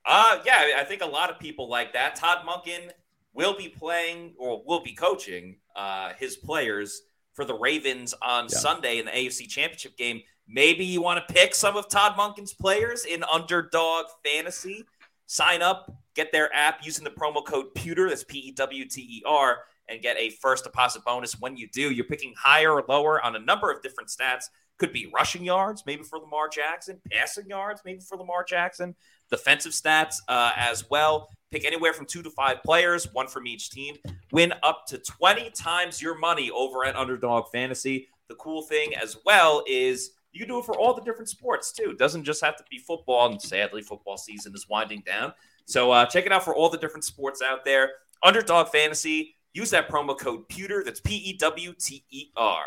[0.05, 2.15] Uh, yeah, I think a lot of people like that.
[2.15, 2.89] Todd Monken
[3.33, 7.01] will be playing or will be coaching uh, his players
[7.33, 8.57] for the Ravens on yeah.
[8.57, 10.21] Sunday in the AFC Championship game.
[10.47, 14.85] Maybe you want to pick some of Todd Monken's players in underdog fantasy.
[15.25, 19.01] Sign up, get their app using the promo code Pewter, that's P E W T
[19.01, 21.91] E R, and get a first deposit bonus when you do.
[21.91, 24.45] You're picking higher or lower on a number of different stats.
[24.77, 28.95] Could be rushing yards, maybe for Lamar Jackson, passing yards, maybe for Lamar Jackson,
[29.29, 31.29] defensive stats uh, as well.
[31.51, 33.95] Pick anywhere from two to five players, one from each team.
[34.31, 38.07] Win up to 20 times your money over at Underdog Fantasy.
[38.29, 41.71] The cool thing as well is you can do it for all the different sports
[41.71, 41.91] too.
[41.91, 43.31] It doesn't just have to be football.
[43.31, 45.33] And sadly, football season is winding down.
[45.65, 47.91] So uh, check it out for all the different sports out there.
[48.23, 49.35] Underdog Fantasy.
[49.53, 50.83] Use that promo code Pewter.
[50.83, 52.61] That's P E W T E R.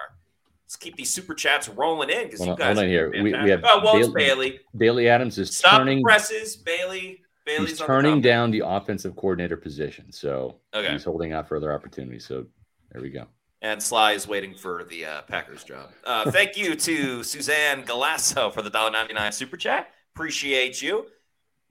[0.64, 2.76] Let's keep these super chats rolling in because you guys.
[2.76, 3.11] Hold on here.
[3.11, 4.61] We, we, have oh well, Bailey, Bailey.
[4.76, 6.56] Bailey Adams is Stop turning presses.
[6.56, 7.22] Bailey.
[7.46, 10.92] Bailey's he's turning the down the offensive coordinator position, so okay.
[10.92, 12.26] he's holding out for other opportunities.
[12.26, 12.46] So
[12.92, 13.26] there we go.
[13.62, 15.90] And Sly is waiting for the uh, Packers job.
[16.04, 19.90] Uh, thank you to Suzanne Galasso for the $1.99 super chat.
[20.14, 21.06] Appreciate you.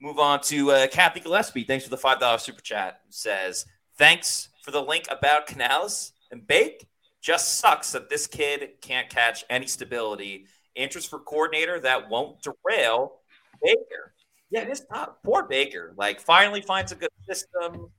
[0.00, 1.64] Move on to uh, Kathy Gillespie.
[1.64, 3.00] Thanks for the $5 super chat.
[3.10, 3.66] Says,
[3.98, 6.86] thanks for the link about Canales and Bake.
[7.20, 10.46] Just sucks that this kid can't catch any stability.
[10.74, 13.20] Interest for coordinator that won't derail
[13.62, 14.14] Baker.
[14.50, 14.82] Yeah, this
[15.24, 15.92] poor Baker.
[15.96, 17.90] Like, finally finds a good system,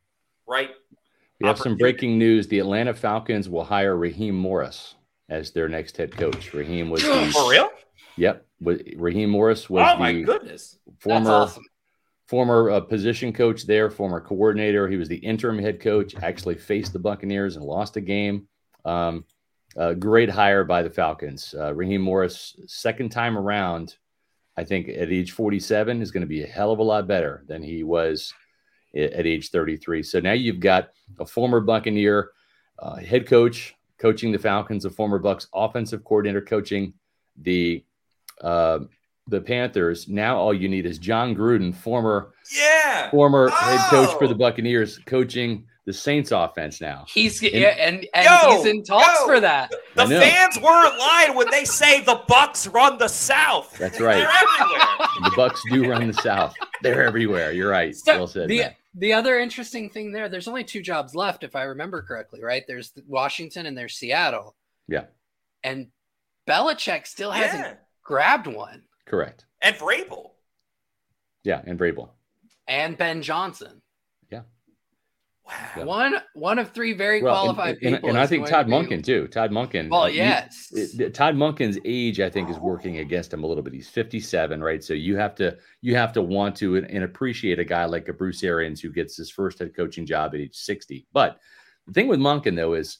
[0.47, 0.71] right?
[1.41, 2.47] We have some breaking news.
[2.47, 4.95] The Atlanta Falcons will hire Raheem Morris
[5.29, 6.53] as their next head coach.
[6.53, 7.69] Raheem was the, for real.
[8.17, 9.89] Yep, Raheem Morris was.
[9.93, 10.77] Oh my goodness!
[10.99, 11.63] Former awesome
[12.31, 14.87] former uh, position coach there, former coordinator.
[14.87, 18.47] He was the interim head coach, actually faced the Buccaneers and lost a game.
[18.85, 19.25] Um,
[19.75, 21.53] uh, great hire by the Falcons.
[21.53, 23.97] Uh, Raheem Morris, second time around,
[24.55, 27.43] I think at age 47 is going to be a hell of a lot better
[27.49, 28.33] than he was
[28.95, 30.03] at age 33.
[30.03, 30.89] So now you've got
[31.19, 32.31] a former Buccaneer
[32.79, 36.93] uh, head coach coaching the Falcons, a former Bucs offensive coordinator coaching
[37.37, 37.83] the
[38.41, 38.79] uh,
[39.27, 40.07] the Panthers.
[40.07, 43.55] Now all you need is Jon Gruden, former yeah former oh.
[43.55, 44.37] head coach for the oh.
[44.37, 47.05] Buccaneers, coaching the Saints offense now.
[47.07, 49.71] He's and, yeah, and, and yo, he's in talks yo, for that.
[49.95, 53.75] The fans weren't lying when they say the Bucs run the South.
[53.77, 54.27] That's right.
[55.23, 56.55] the Bucs do run the South.
[56.83, 57.51] They're everywhere.
[57.51, 57.95] You're right.
[57.95, 58.47] So well said.
[58.47, 62.43] The, the other interesting thing there, there's only two jobs left, if I remember correctly,
[62.43, 62.63] right?
[62.67, 64.55] There's Washington and there's Seattle.
[64.87, 65.05] Yeah.
[65.63, 65.87] And
[66.47, 67.73] Belichick still hasn't yeah.
[68.03, 68.83] grabbed one.
[69.05, 69.45] Correct.
[69.61, 70.31] And Vrabel.
[71.43, 72.09] Yeah, and Vrabel.
[72.67, 73.81] And Ben Johnson.
[75.77, 75.85] Wow.
[75.85, 78.09] One one of three very well, qualified and, and, people.
[78.09, 79.27] And, I think Todd Monken too.
[79.27, 79.89] Todd Monken.
[79.89, 80.71] Well, yes.
[80.73, 83.73] He, Todd Monken's age, I think, is working against him a little bit.
[83.73, 84.83] He's 57, right?
[84.83, 88.07] So you have to you have to want to and, and appreciate a guy like
[88.07, 91.05] a Bruce Arians who gets his first head coaching job at age 60.
[91.13, 91.39] But
[91.87, 92.99] the thing with Monken though is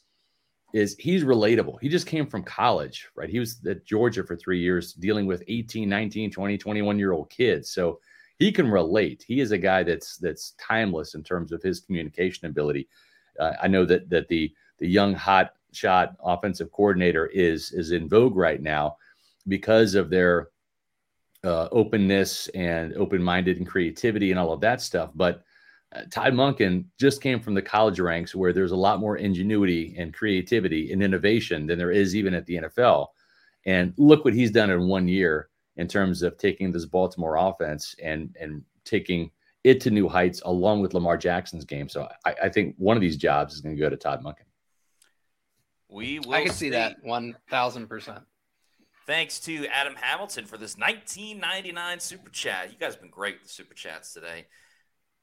[0.74, 1.78] is he's relatable.
[1.82, 3.30] He just came from college, right?
[3.30, 7.30] He was at Georgia for three years dealing with 18, 19, 20, 21 year old
[7.30, 7.72] kids.
[7.72, 8.00] So
[8.42, 9.24] he can relate.
[9.28, 12.88] He is a guy that's that's timeless in terms of his communication ability.
[13.40, 18.10] Uh, I know that that the the young hot shot offensive coordinator is is in
[18.10, 18.98] vogue right now
[19.48, 20.50] because of their
[21.44, 25.12] uh, openness and open minded and creativity and all of that stuff.
[25.14, 25.44] But
[25.96, 29.94] uh, Todd Monken just came from the college ranks where there's a lot more ingenuity
[30.00, 33.10] and creativity and innovation than there is even at the NFL.
[33.68, 37.96] And look what he's done in one year in terms of taking this Baltimore offense
[38.02, 39.32] and and taking
[39.64, 41.88] it to new heights along with Lamar Jackson's game.
[41.88, 44.46] So I, I think one of these jobs is going to go to Todd Monken.
[45.90, 46.34] We will.
[46.34, 48.24] I can see, see that one thousand percent.
[49.08, 52.72] Thanks to Adam Hamilton for this 1999 super chat.
[52.72, 54.46] You guys have been great with the super chats today.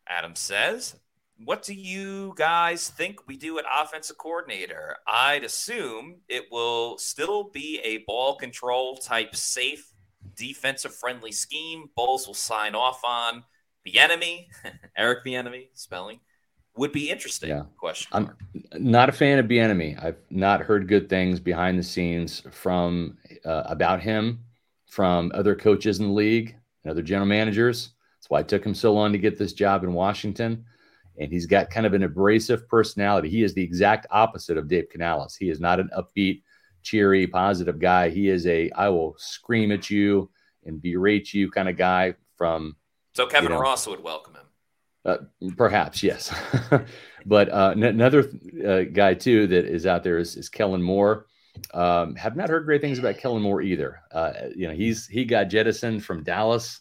[0.08, 0.96] Adam says,
[1.44, 4.96] What do you guys think we do at offensive coordinator?
[5.06, 9.87] I'd assume it will still be a ball control type safe
[10.36, 11.90] defensive friendly scheme.
[11.96, 13.44] Bowles will sign off on.
[13.86, 14.46] Bieniemy,
[14.96, 16.20] Eric Bieniemy spelling
[16.78, 17.50] would be interesting.
[17.50, 17.64] Yeah.
[17.76, 18.08] Question.
[18.12, 18.36] I'm
[18.82, 20.02] not a fan of Bieniemy.
[20.02, 24.44] I've not heard good things behind the scenes from uh, about him
[24.86, 27.90] from other coaches in the league and other general managers.
[28.16, 30.64] That's why it took him so long to get this job in Washington.
[31.18, 33.28] And he's got kind of an abrasive personality.
[33.28, 35.34] He is the exact opposite of Dave Canales.
[35.34, 36.42] He is not an upbeat,
[36.88, 38.08] cheery, positive guy.
[38.08, 40.30] He is a I will scream at you
[40.64, 42.76] and berate you kind of guy from.
[43.14, 44.42] So Kevin you know, Ross would welcome him.
[45.04, 45.16] Uh,
[45.56, 46.34] perhaps yes,
[47.26, 48.30] but uh, n- another
[48.66, 51.26] uh, guy too that is out there is, is Kellen Moore.
[51.72, 54.00] Um, have not heard great things about Kellen Moore either.
[54.12, 56.80] Uh, you know, he's he got jettisoned from Dallas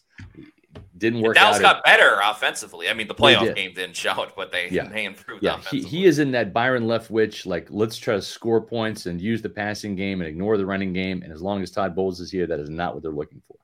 [0.96, 1.62] didn't work Dallas out.
[1.62, 2.88] got better offensively.
[2.88, 4.88] I mean, the playoff game didn't show it, but they, yeah.
[4.88, 5.42] they improved.
[5.42, 9.20] Yeah, he, he is in that Byron Leftwich, like, let's try to score points and
[9.20, 11.22] use the passing game and ignore the running game.
[11.22, 13.56] And as long as Todd Bowles is here, that is not what they're looking for.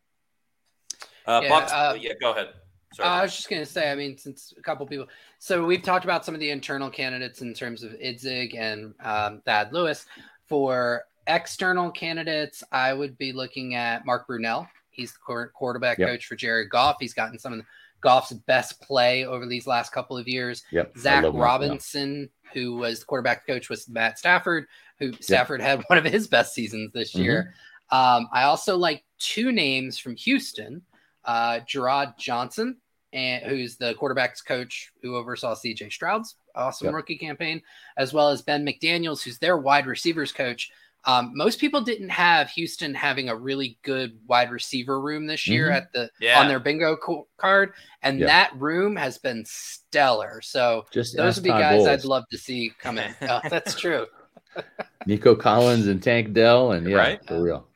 [1.27, 2.49] Uh, yeah, Bucks, uh, yeah, go ahead.
[2.93, 3.09] Sorry.
[3.09, 5.07] I was just going to say, I mean, since a couple people,
[5.39, 9.43] so we've talked about some of the internal candidates in terms of Idzik and um,
[9.45, 10.07] Thad Lewis.
[10.47, 14.69] For external candidates, I would be looking at Mark Brunell.
[14.95, 16.09] He's the current quarterback yep.
[16.09, 16.97] coach for Jared Goff.
[17.01, 17.65] He's gotten some of the,
[18.05, 20.63] Goff's best play over these last couple of years.
[20.71, 20.99] Yep.
[20.99, 24.67] Zac Robinson, who was the quarterback coach with Matt Stafford,
[24.99, 25.69] who Stafford yep.
[25.69, 27.23] had one of his best seasons this mm-hmm.
[27.23, 27.55] year.
[27.91, 30.83] Um, I also like two names from Houston,
[31.25, 32.77] uh, Jerrod Johnson,
[33.15, 36.95] and who's the quarterback's coach who oversaw CJ Stroud's awesome Yep.
[36.95, 37.63] rookie campaign,
[37.97, 40.71] as well as Ben McDaniels, who's their wide receivers coach.
[41.07, 45.69] Um, most people didn't have Houston having a really good wide receiver room this year
[45.69, 45.77] Mhm.
[45.77, 46.41] at the Yeah.
[46.41, 48.27] on their bingo co- card, and Yeah.
[48.27, 50.41] that room has been stellar.
[50.43, 51.89] So Just those would be guys Bowles.
[51.89, 53.15] I'd love to see come in.
[53.23, 54.07] Oh, that's true.
[55.07, 57.27] Nico Collins and Tank Dell, and yeah, Right.
[57.27, 57.69] for real.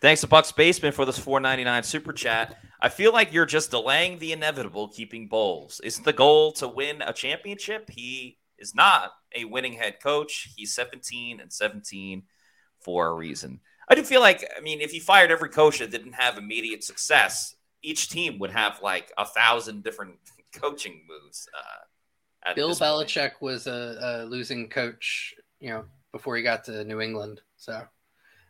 [0.00, 2.56] Thanks to Bucks Basement for this 499 super chat.
[2.80, 5.80] I feel like you're just delaying the inevitable, keeping Bowles.
[5.80, 7.90] Isn't the goal to win a championship?
[7.90, 10.50] He is not a winning head coach.
[10.56, 12.22] He's 17 and 17
[12.80, 13.60] for a reason.
[13.88, 16.84] I do feel like, I mean, if he fired every coach that didn't have immediate
[16.84, 20.16] success, each team would have like a thousand different
[20.52, 21.48] coaching moves.
[21.56, 22.90] Uh, Bill this point.
[22.90, 27.40] Belichick was a, a losing coach, you know, before he got to New England.
[27.56, 27.82] So,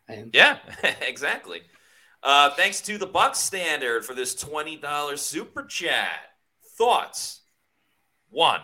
[0.08, 0.58] and Yeah,
[1.00, 1.62] exactly.
[2.22, 6.18] Uh, thanks to the Buck Standard for this $20 super chat.
[6.76, 7.42] Thoughts?
[8.30, 8.60] One,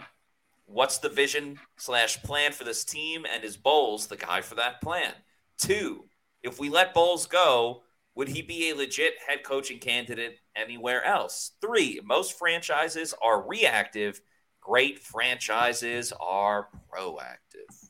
[0.67, 4.81] what's the vision slash plan for this team, and is Bowles the guy for that
[4.81, 5.13] plan?
[5.59, 6.05] Two,
[6.43, 7.83] if we let Bowles go,
[8.15, 11.53] would he be a legit head coaching candidate anywhere else?
[11.61, 14.21] Three, most franchises are reactive.
[14.61, 17.84] Great franchises are proactive.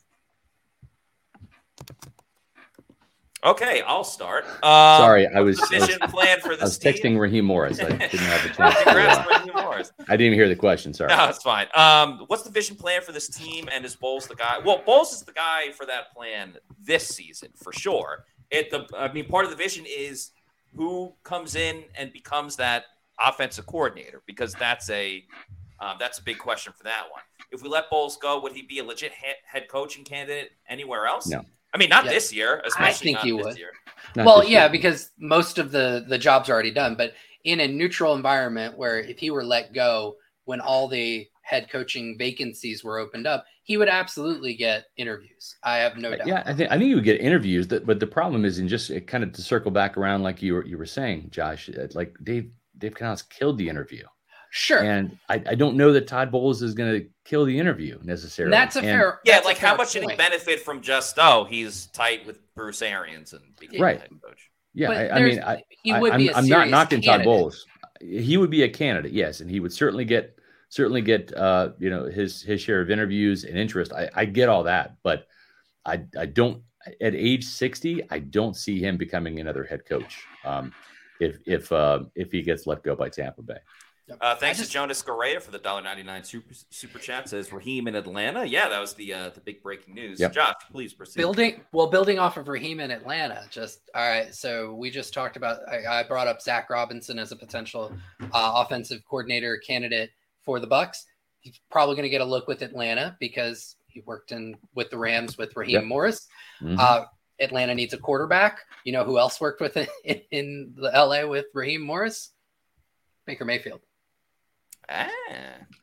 [3.45, 4.45] Okay, I'll start.
[4.63, 7.79] Um, Sorry, I was, I was, plan for I was texting Raheem Morris.
[7.79, 8.75] I didn't have a chance.
[8.81, 9.91] Congrats, Raheem Morris.
[9.99, 10.95] I didn't even hear the question.
[10.95, 11.15] Sorry.
[11.15, 11.67] No, it's fine.
[11.75, 14.57] Um, what's the vision plan for this team, and is Bowles the guy?
[14.65, 18.25] Well, Bowles is the guy for that plan this season for sure.
[18.49, 20.31] It the I mean, part of the vision is
[20.75, 22.85] who comes in and becomes that
[23.19, 25.23] offensive coordinator because that's a
[25.79, 27.21] um, that's a big question for that one.
[27.51, 31.27] If we let Bowles go, would he be a legit head coaching candidate anywhere else?
[31.27, 31.45] No.
[31.75, 32.11] I mean, not Yeah.
[32.11, 33.57] this year, especially think not he this would.
[33.57, 33.71] year.
[34.15, 34.69] Not well, yeah, year.
[34.69, 36.95] because most of the the job's are already done.
[36.95, 37.13] But
[37.43, 40.15] in a neutral environment where if he were let go
[40.45, 45.55] when all the head coaching vacancies were opened up, he would absolutely get interviews.
[45.63, 46.27] I have no doubt.
[46.27, 47.67] Yeah, I think I think you would get interviews.
[47.67, 50.41] That, but the problem is, in just it kind of to circle back around, like
[50.41, 54.03] you were you were saying, Josh, uh, like Dave Dave Canales killed the interview,
[54.57, 54.81] Sure.
[54.81, 58.51] and I, I don't know that Todd Bowles is going to kill the interview necessarily.
[58.51, 59.19] that's a And- fair.
[59.25, 62.25] Yeah, that's a like how fair much did he benefit from just oh he's tight
[62.25, 63.99] with Bruce Arians and became Right.
[63.99, 64.49] head coach?
[64.73, 66.29] Yeah, I, I mean, I, he I- would I'm, be.
[66.29, 67.23] A I'm not serious knocking Todd.
[67.25, 67.65] Bowles.
[67.99, 70.37] He would be a candidate, yes, and he would certainly get
[70.69, 73.91] certainly get uh, you know his his share of interviews and interest.
[73.91, 75.27] I, I get all that, but
[75.85, 76.61] I I don't
[77.01, 80.23] at age 60, I don't see him becoming another head coach.
[80.45, 80.71] Um,
[81.19, 83.57] if if uh, if he gets let go by Tampa Bay.
[84.21, 87.27] Uh, thanks just- to Jonas Correa for the $1.99 super super chat.
[87.27, 88.45] Says Raheem in Atlanta.
[88.45, 90.19] Yeah, that was the uh, the big breaking news.
[90.19, 90.33] Yep.
[90.33, 91.19] Josh, please proceed.
[91.19, 93.43] Building well, building off of Raheem in Atlanta.
[93.49, 94.33] Just all right.
[94.33, 95.59] So we just talked about.
[95.67, 97.91] I, I brought up Zac Robinson as a potential
[98.21, 100.11] uh, offensive coordinator candidate
[100.43, 101.03] for the Bucs.
[101.39, 104.97] He's probably going to get a look with Atlanta because he worked in with the
[104.99, 105.83] Rams with Raheem Yep.
[105.85, 106.27] Morris.
[106.61, 106.77] Mhm.
[106.79, 107.05] Uh,
[107.39, 108.59] Atlanta needs a quarterback.
[108.83, 112.31] You know who else worked with it in, in the LA with Raheem Morris?
[113.25, 113.81] Baker Mayfield.
[114.89, 115.07] Ah.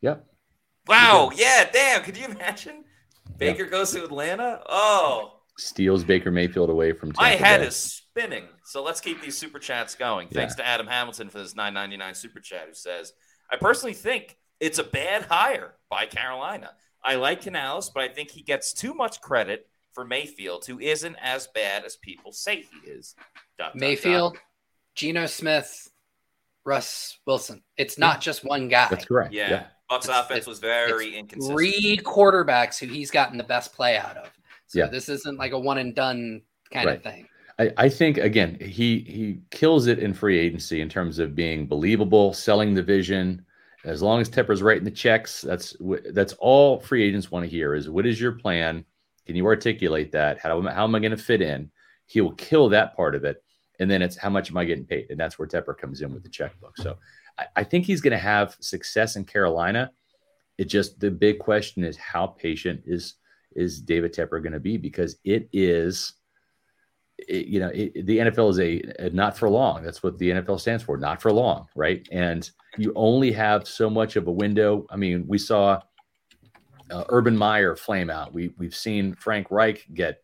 [0.01, 0.27] Yep.
[0.87, 1.31] Wow.
[1.35, 1.69] Yeah.
[1.73, 2.03] Damn.
[2.03, 2.85] Could you imagine?
[3.39, 4.63] Baker goes to Atlanta.
[4.69, 7.67] Oh, Steals Baker Mayfield away from Tampa my head Bay.
[7.67, 8.45] is spinning.
[8.65, 10.29] So let's keep these super chats going.
[10.31, 10.41] Yeah.
[10.41, 13.13] Thanks to Adam Hamilton for this 9.99 super chat, who says,
[13.51, 16.71] "I personally think it's a bad hire by Carolina.
[17.05, 21.17] I like Canales, but I think he gets too much credit for Mayfield, who isn't
[21.21, 23.15] as bad as people say he is."
[23.59, 24.39] Dot, dot, Mayfield,
[24.95, 25.91] Geno Smith,
[26.65, 27.63] Russ Wilson.
[27.77, 28.89] It's not just one guy.
[28.89, 29.33] That's correct.
[29.33, 29.51] Yeah.
[29.51, 29.65] Yeah.
[29.91, 31.57] Bucs It's- offense was very inconsistent.
[31.59, 34.31] Three quarterbacks who he's gotten the best play out of.
[34.69, 34.87] So Yeah.
[34.87, 36.43] this isn't like a one and done
[36.73, 37.27] kind of thing.
[37.59, 41.67] I, I think again he he kills it in free agency in terms of being
[41.67, 43.45] believable, selling the vision.
[43.85, 45.77] As long as Tepper's writing the checks, that's
[46.13, 48.85] that's all free agents want to hear is what is your plan?
[49.27, 50.39] Can you articulate that?
[50.39, 51.71] How, how am I going to fit in?
[52.07, 53.43] He will kill that part of it,
[53.81, 55.07] and then it's how much am I getting paid?
[55.11, 56.77] And that's where Tepper comes in with the checkbook.
[56.77, 56.97] So
[57.39, 59.91] I, I think he's going to have success in Carolina.
[60.59, 63.15] It just the big question is how patient is
[63.55, 66.15] is David Tepper going to be because it is
[67.29, 69.83] it- you know, it, the NFL is a, a not for long.
[69.83, 72.07] That's what the NFL stands for, not for long, right?
[72.11, 72.49] And
[72.79, 74.87] you only have so much of a window.
[74.91, 75.81] I mean, we saw
[76.91, 78.33] uh, Urban Meyer flame out.
[78.33, 80.23] We we've seen Frank Reich get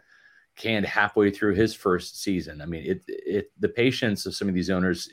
[0.59, 2.61] canned halfway through his first season.
[2.61, 5.09] I mean, it it the patience of some of these owners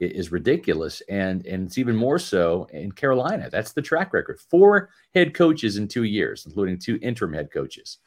[0.00, 3.48] is ridiculous, and and it's even more so in Carolina.
[3.50, 7.98] That's the track record: four head coaches in two years, including two interim head coaches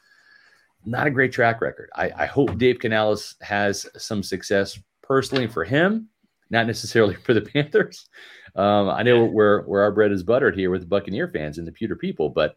[0.86, 1.90] not a great track record.
[1.94, 6.08] I, I hope Dave Canales has some success personally for him,
[6.50, 8.06] not necessarily for the Panthers.
[8.54, 11.66] Um, I know where where our bread is buttered here with the Buccaneer fans and
[11.66, 12.56] the Pewter people, but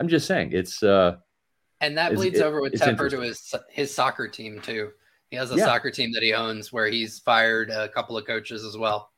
[0.00, 0.82] I'm just saying it's.
[0.82, 1.16] uh
[1.82, 4.92] And that bleeds it, over with Tepper to his his soccer team too.
[5.30, 5.64] He has a yeah.
[5.64, 9.10] soccer team that he owns where he's fired a couple of coaches as well.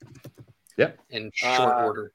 [0.79, 0.99] Yep.
[1.11, 2.13] In short uh, order.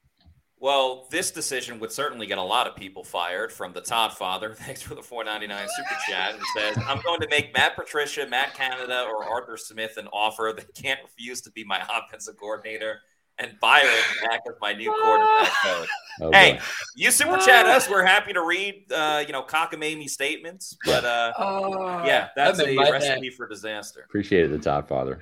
[0.61, 4.53] Well, this decision would certainly get a lot of people fired from the Todd father.
[4.57, 6.33] Thanks for the 499 super chat.
[6.33, 10.53] And says, I'm going to make Matt Patricia, Matt Canada, or Arthur Smith an offer
[10.55, 13.01] that can't refuse to be my offensive coordinator
[13.39, 13.89] and Byron
[14.23, 15.89] back as my new quarterback coach.
[16.21, 16.59] Oh, hey, boy.
[16.95, 17.89] you super chat us.
[17.89, 20.77] We're happy to read, uh, you know, cockamamie statements.
[20.85, 24.01] But uh, oh, yeah, that's a recipe for disaster.
[24.05, 25.21] Appreciate it, the Todd father.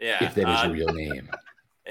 [0.00, 0.24] Yeah.
[0.24, 1.28] If that is uh, a real name.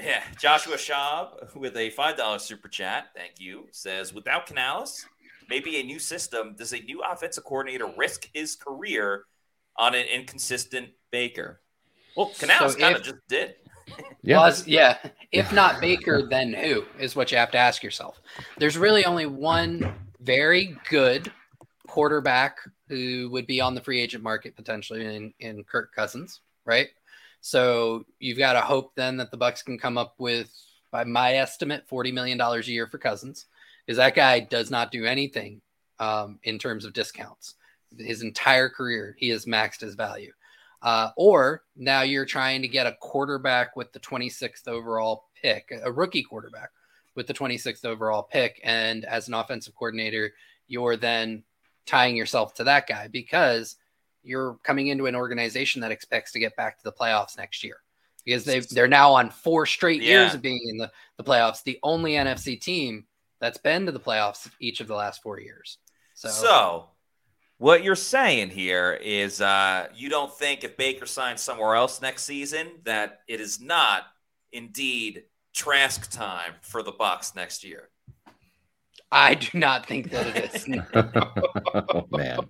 [0.00, 3.06] Yeah, Joshua Schaub with a five dollar super chat.
[3.16, 3.66] Thank you.
[3.72, 5.04] Says without Canales,
[5.50, 6.54] maybe a new system.
[6.56, 9.24] Does a new offensive coordinator risk his career
[9.76, 11.60] on an inconsistent Baker?
[12.16, 13.56] Well, Canales so kind of just did.
[14.22, 14.38] Yeah.
[14.38, 14.98] Well, yeah.
[15.30, 18.20] If not Baker, then who is what you have to ask yourself.
[18.58, 21.30] There's really only one very good
[21.86, 22.58] quarterback
[22.88, 26.88] who would be on the free agent market potentially in, in Kirk Cousins, right?
[27.40, 30.50] So you've got to hope then that the Bucks can come up with,
[30.90, 33.46] by my estimate, forty million dollars a year for Cousins,
[33.86, 35.60] because that guy does not do anything
[36.00, 37.54] um, in terms of discounts.
[37.98, 40.32] His entire career, he has maxed his value.
[40.80, 45.90] Uh, or now you're trying to get a quarterback with the 26th overall pick, a
[45.90, 46.70] rookie quarterback
[47.14, 50.32] with the 26th overall pick, and as an offensive coordinator,
[50.68, 51.42] you're then
[51.86, 53.76] tying yourself to that guy because
[54.22, 57.78] you're coming into an organization that expects to get back to the playoffs next year
[58.24, 60.22] because they they're now on four straight yeah.
[60.22, 61.62] years of being in the, the playoffs.
[61.62, 63.06] The only NFC team
[63.40, 65.78] that's been to the playoffs each of the last four years.
[66.14, 66.88] So, so
[67.58, 72.24] what you're saying here is uh, you don't think if Baker signs somewhere else next
[72.24, 74.04] season that it is not
[74.52, 77.88] indeed Trask time for the Bucs next year.
[79.10, 80.68] I do not think that it is.
[81.88, 82.48] oh, man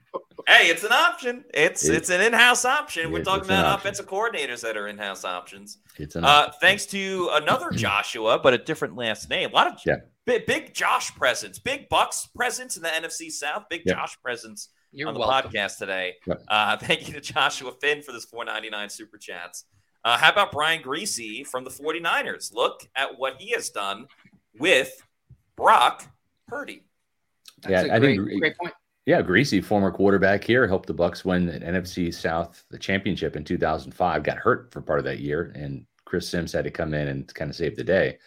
[0.49, 1.45] hey, it's an option.
[1.53, 3.13] It's it, it's an in-house option.
[3.13, 5.79] We're talking about offensive coordinators that are in-house options.
[5.97, 9.51] It's an uh, thanks to another Joshua, but a different last name.
[9.51, 9.97] A lot of yeah.
[10.25, 13.95] big, big Josh presence, big Bucs presence in the NFC South, big yeah.
[13.95, 15.51] Josh presence You're on the welcome.
[15.51, 16.15] podcast today.
[16.27, 16.35] Yeah.
[16.49, 19.65] Uh, thank you to Joshua Finn for this 499 super chats.
[20.05, 22.55] Uh, how about Brian Griese from the 49ers?
[22.55, 24.07] Look at what he has done
[24.59, 25.03] with
[25.57, 26.05] Brock
[26.47, 26.85] Purdy.
[27.63, 28.75] That's yeah, I great, think great point.
[29.07, 33.45] Yeah, Griese, former quarterback here, helped the Bucs win the NFC South the championship in
[33.45, 34.23] 2005.
[34.23, 37.35] Got hurt for part of that year, and Chris Sims had to come in and
[37.35, 38.19] kind of save the day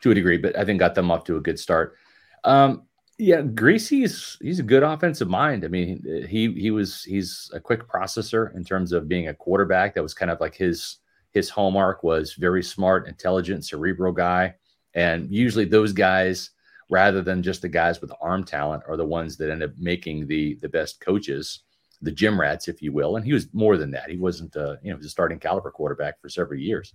[0.00, 0.38] to a degree.
[0.38, 1.96] But I think got them off to a good start.
[2.44, 2.84] Um,
[3.18, 5.64] yeah, Griese's he's a good offensive mind.
[5.64, 9.94] I mean, he he was he's a quick processor in terms of being a quarterback.
[9.94, 10.98] That was kind of like his
[11.30, 14.54] his hallmark was very smart, intelligent, cerebral guy.
[14.94, 16.50] And usually those guys
[16.90, 20.26] rather than just the guys with arm talent are the ones that end up making
[20.26, 21.60] the the best coaches,
[22.00, 23.16] the gym rats, if you will.
[23.16, 24.10] And he was more than that.
[24.10, 26.94] He wasn't, uh, you know, he was a starting caliber quarterback for several years.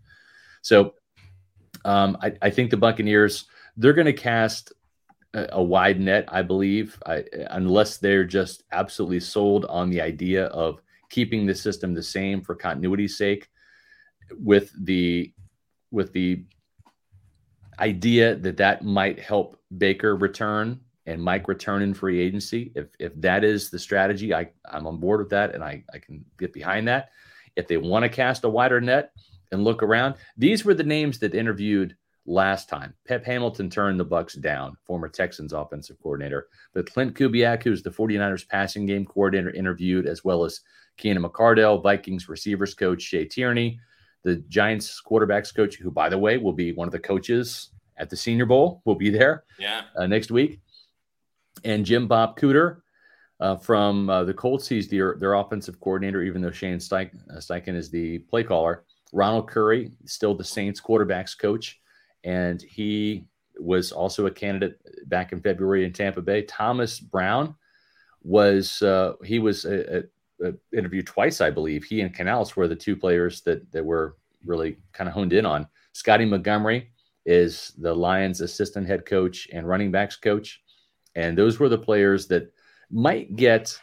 [0.62, 0.96] So
[1.86, 3.46] um, I, I think the Buccaneers
[3.78, 4.74] they're going to cast
[5.34, 10.82] a, wide net, I believe, I, unless they're just absolutely sold on the idea of
[11.10, 13.50] keeping the system the same for continuity's sake,
[14.32, 15.34] with the
[15.92, 16.44] with the
[17.80, 22.72] idea that that might help Baker return and Mike return in free agency.
[22.76, 26.00] If if that is the strategy, I I'm on board with that, and I I
[26.00, 27.10] can get behind that.
[27.56, 29.12] If they want to cast a wider net
[29.52, 31.96] and look around, these were the names that interviewed
[32.28, 32.94] last time.
[33.08, 36.48] Pep Hamilton turned the Bucs down, former Texans offensive coordinator.
[36.74, 40.62] But Klint Kubiak, who's the 49ers passing game coordinator, interviewed, as well as
[40.98, 43.80] Keenan McCardell, Vikings receivers coach Shea Tierney,
[44.24, 48.10] the Giants quarterbacks coach, who, by the way, will be one of the coaches at
[48.10, 49.84] the Senior Bowl, will be there yeah.
[49.96, 50.60] Uh, next week.
[51.64, 52.82] And Jim Bob Cooter
[53.40, 57.38] uh, from uh, the Colts, he's their, their offensive coordinator, even though Shane Steichen, uh,
[57.38, 58.84] Steichen is the play caller.
[59.14, 61.80] Ronald Curry, still the Saints quarterbacks coach,
[62.28, 63.26] and he
[63.58, 66.42] was also a candidate back in February in Tampa Bay.
[66.44, 67.56] Thomas Brown
[68.22, 70.04] was uh, he was a, a
[70.46, 71.86] uh, interviewed twice, I believe.
[71.86, 75.46] He and Canales were the two players that that were really kind of honed in
[75.46, 75.68] on.
[75.94, 76.92] Scotty Montgomery
[77.26, 80.62] is the Lions' assistant head coach and running backs coach,
[81.16, 82.54] and those were the players that
[82.92, 83.80] might get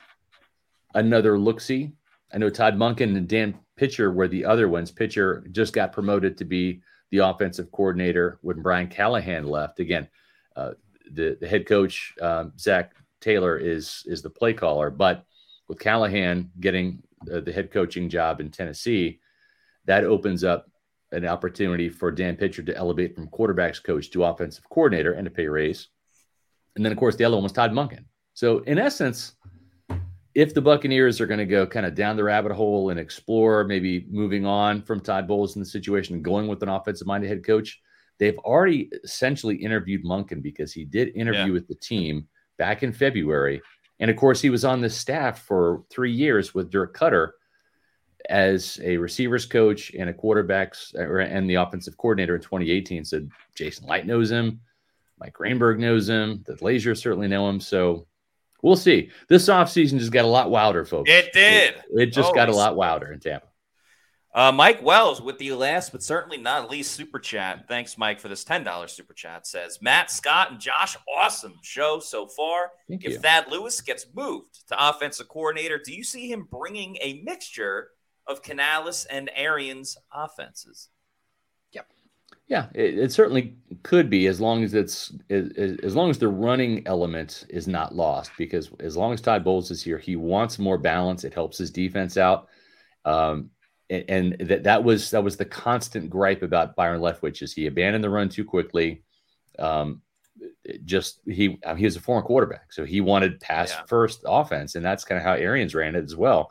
[0.95, 1.93] another look see.
[2.33, 4.91] I know Todd Monken and Dan Pitcher were the other ones.
[4.91, 6.83] Pitcher just got promoted to be
[7.15, 9.79] the offensive coordinator when Brian Callahan left.
[9.79, 10.09] Again,
[10.57, 10.73] uh,
[11.13, 15.25] the the head coach um, Zac Taylor is is the play caller, but
[15.69, 19.21] with Callahan getting uh, the head coaching job in Tennessee,
[19.85, 20.67] that opens up
[21.13, 25.31] an opportunity for Dan Pitcher to elevate from quarterbacks coach to offensive coordinator and a
[25.31, 25.91] pay raise.
[26.75, 28.07] And then, of course, the other one was Todd Monken.
[28.33, 29.35] So, in essence,
[30.35, 33.65] if the Buccaneers are going to go kind of down the rabbit hole and explore
[33.65, 37.29] maybe moving on from Todd Bowles in the situation and going with an offensive minded
[37.29, 37.81] head coach,
[38.19, 41.53] they've already essentially interviewed Monken because he did interview yeah.
[41.53, 42.27] with the team
[42.59, 43.63] back in February.
[44.01, 47.31] And of course, he was on the staff for three years with Dirk Koetter
[48.29, 53.05] as a receivers coach and a quarterbacks and the offensive coordinator in 2018.
[53.05, 54.61] So Jason Licht knows him,
[55.21, 57.61] Mike Greenberg knows him, the Glazers certainly know him.
[57.61, 58.09] So
[58.65, 59.11] we'll see.
[59.29, 61.11] This offseason just got a lot wilder, folks.
[61.11, 61.75] It did.
[61.75, 63.47] It, it just got a lot wilder in Tampa.
[64.35, 67.69] Uh, Mike Wells with the last but certainly not least super chat.
[67.69, 69.47] Thanks, Mike, for this $10 super chat.
[69.47, 72.71] Says Matt Scott and Josh, awesome show so far.
[72.89, 73.19] Thank if you.
[73.19, 77.91] Thad Lewis gets moved to offensive coordinator, do you see him bringing a mixture
[78.27, 80.89] of Canales and Arians offenses?
[82.47, 85.51] Yeah, it, it certainly could be as long as it's as,
[85.83, 88.33] as long as the running element is not lost.
[88.37, 91.25] Because as long as Todd Bowles is here, he wants more balance.
[91.25, 92.49] It helps his defense out.
[93.05, 93.51] Um,
[93.91, 98.05] and, that that was that was the constant gripe about Byron Leftwich is he abandoned
[98.05, 99.03] the run too quickly.
[99.59, 100.03] Um,
[100.85, 103.83] just he he was a foreign quarterback, so he wanted pass yeah.
[103.87, 106.51] first offense, and that's kind of how Arians ran it as well.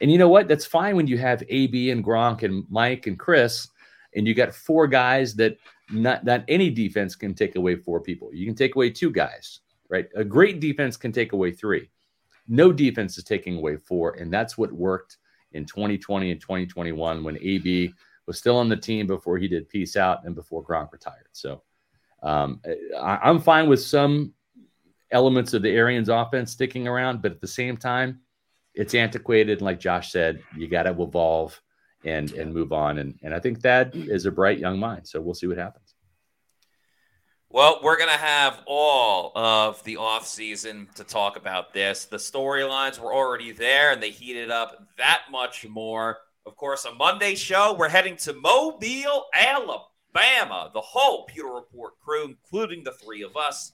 [0.00, 0.48] And you know what?
[0.48, 3.68] That's fine when you have AB and Gronk and Mike and Chris,
[4.14, 5.56] and you got four guys that
[5.90, 8.32] not not any defense can take away four people.
[8.32, 10.08] You can take away two guys, right?
[10.16, 11.90] A great defense can take away three.
[12.48, 15.18] No defense is taking away four, and that's what worked
[15.52, 17.92] in 2020 and 2021 when AB
[18.26, 21.28] was still on the team before he did peace out and before Gronk retired.
[21.32, 21.62] So
[22.22, 22.60] um,
[22.98, 24.32] I, am fine with some
[25.10, 28.20] elements of the Arians offense sticking around, but at the same time,
[28.74, 29.60] it's antiquated.
[29.60, 31.60] Like Josh said, you got to evolve
[32.04, 32.98] and and move on.
[32.98, 35.06] And and I think that is a bright young mind.
[35.06, 35.94] So we'll see what happens.
[37.54, 42.06] Well, we're going to have all of the off season to talk about this.
[42.06, 46.16] The storylines were already there and they heated up that much more.
[46.46, 50.70] Of course, a Monday show, we're heading to Mobile, Alabama.
[50.72, 53.72] The whole Pewter Report crew, including the three of us,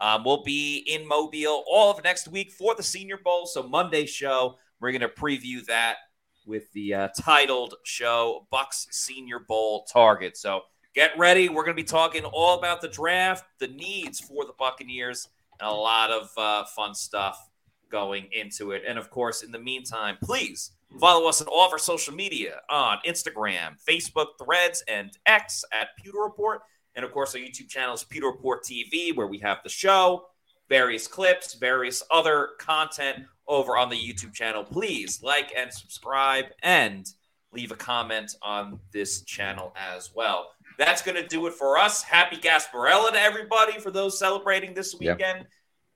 [0.00, 3.46] um, will be in Mobile all of next week for the Senior Bowl.
[3.46, 5.98] So, Monday show, we're going to preview that
[6.46, 10.36] with the uh, titled show, Bucs Senior Bowl Target.
[10.36, 10.62] So,
[10.94, 11.48] get ready.
[11.48, 15.28] We're going to be talking all about the draft, the needs for the Buccaneers,
[15.60, 17.48] and a lot of uh, fun stuff
[17.90, 18.82] going into it.
[18.86, 22.60] And of course, in the meantime, please follow us on all of our social media
[22.70, 26.62] on Instagram, Facebook, Threads, and X at Pewter Report.
[26.94, 30.26] And of course, our YouTube channel is Pewter Report TV, where we have the show,
[30.70, 34.64] various clips, various other content over on the YouTube channel.
[34.64, 37.06] Please like and subscribe and
[37.52, 40.48] leave a comment on this channel as well.
[40.78, 42.02] That's going to do it for us.
[42.02, 45.40] Happy Gasparilla to everybody for those celebrating this weekend.
[45.40, 45.46] Yep.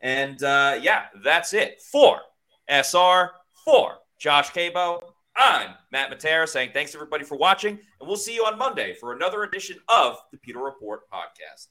[0.01, 2.21] And uh, yeah, that's it for
[2.69, 3.31] SR,
[3.65, 5.01] for Josh Queipo.
[5.37, 9.13] I'm Matt Matera saying thanks everybody for watching, and we'll see you on Monday for
[9.13, 11.69] another edition of the Pewter Report podcast.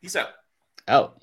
[0.00, 0.30] Peace out.
[0.86, 1.22] Out.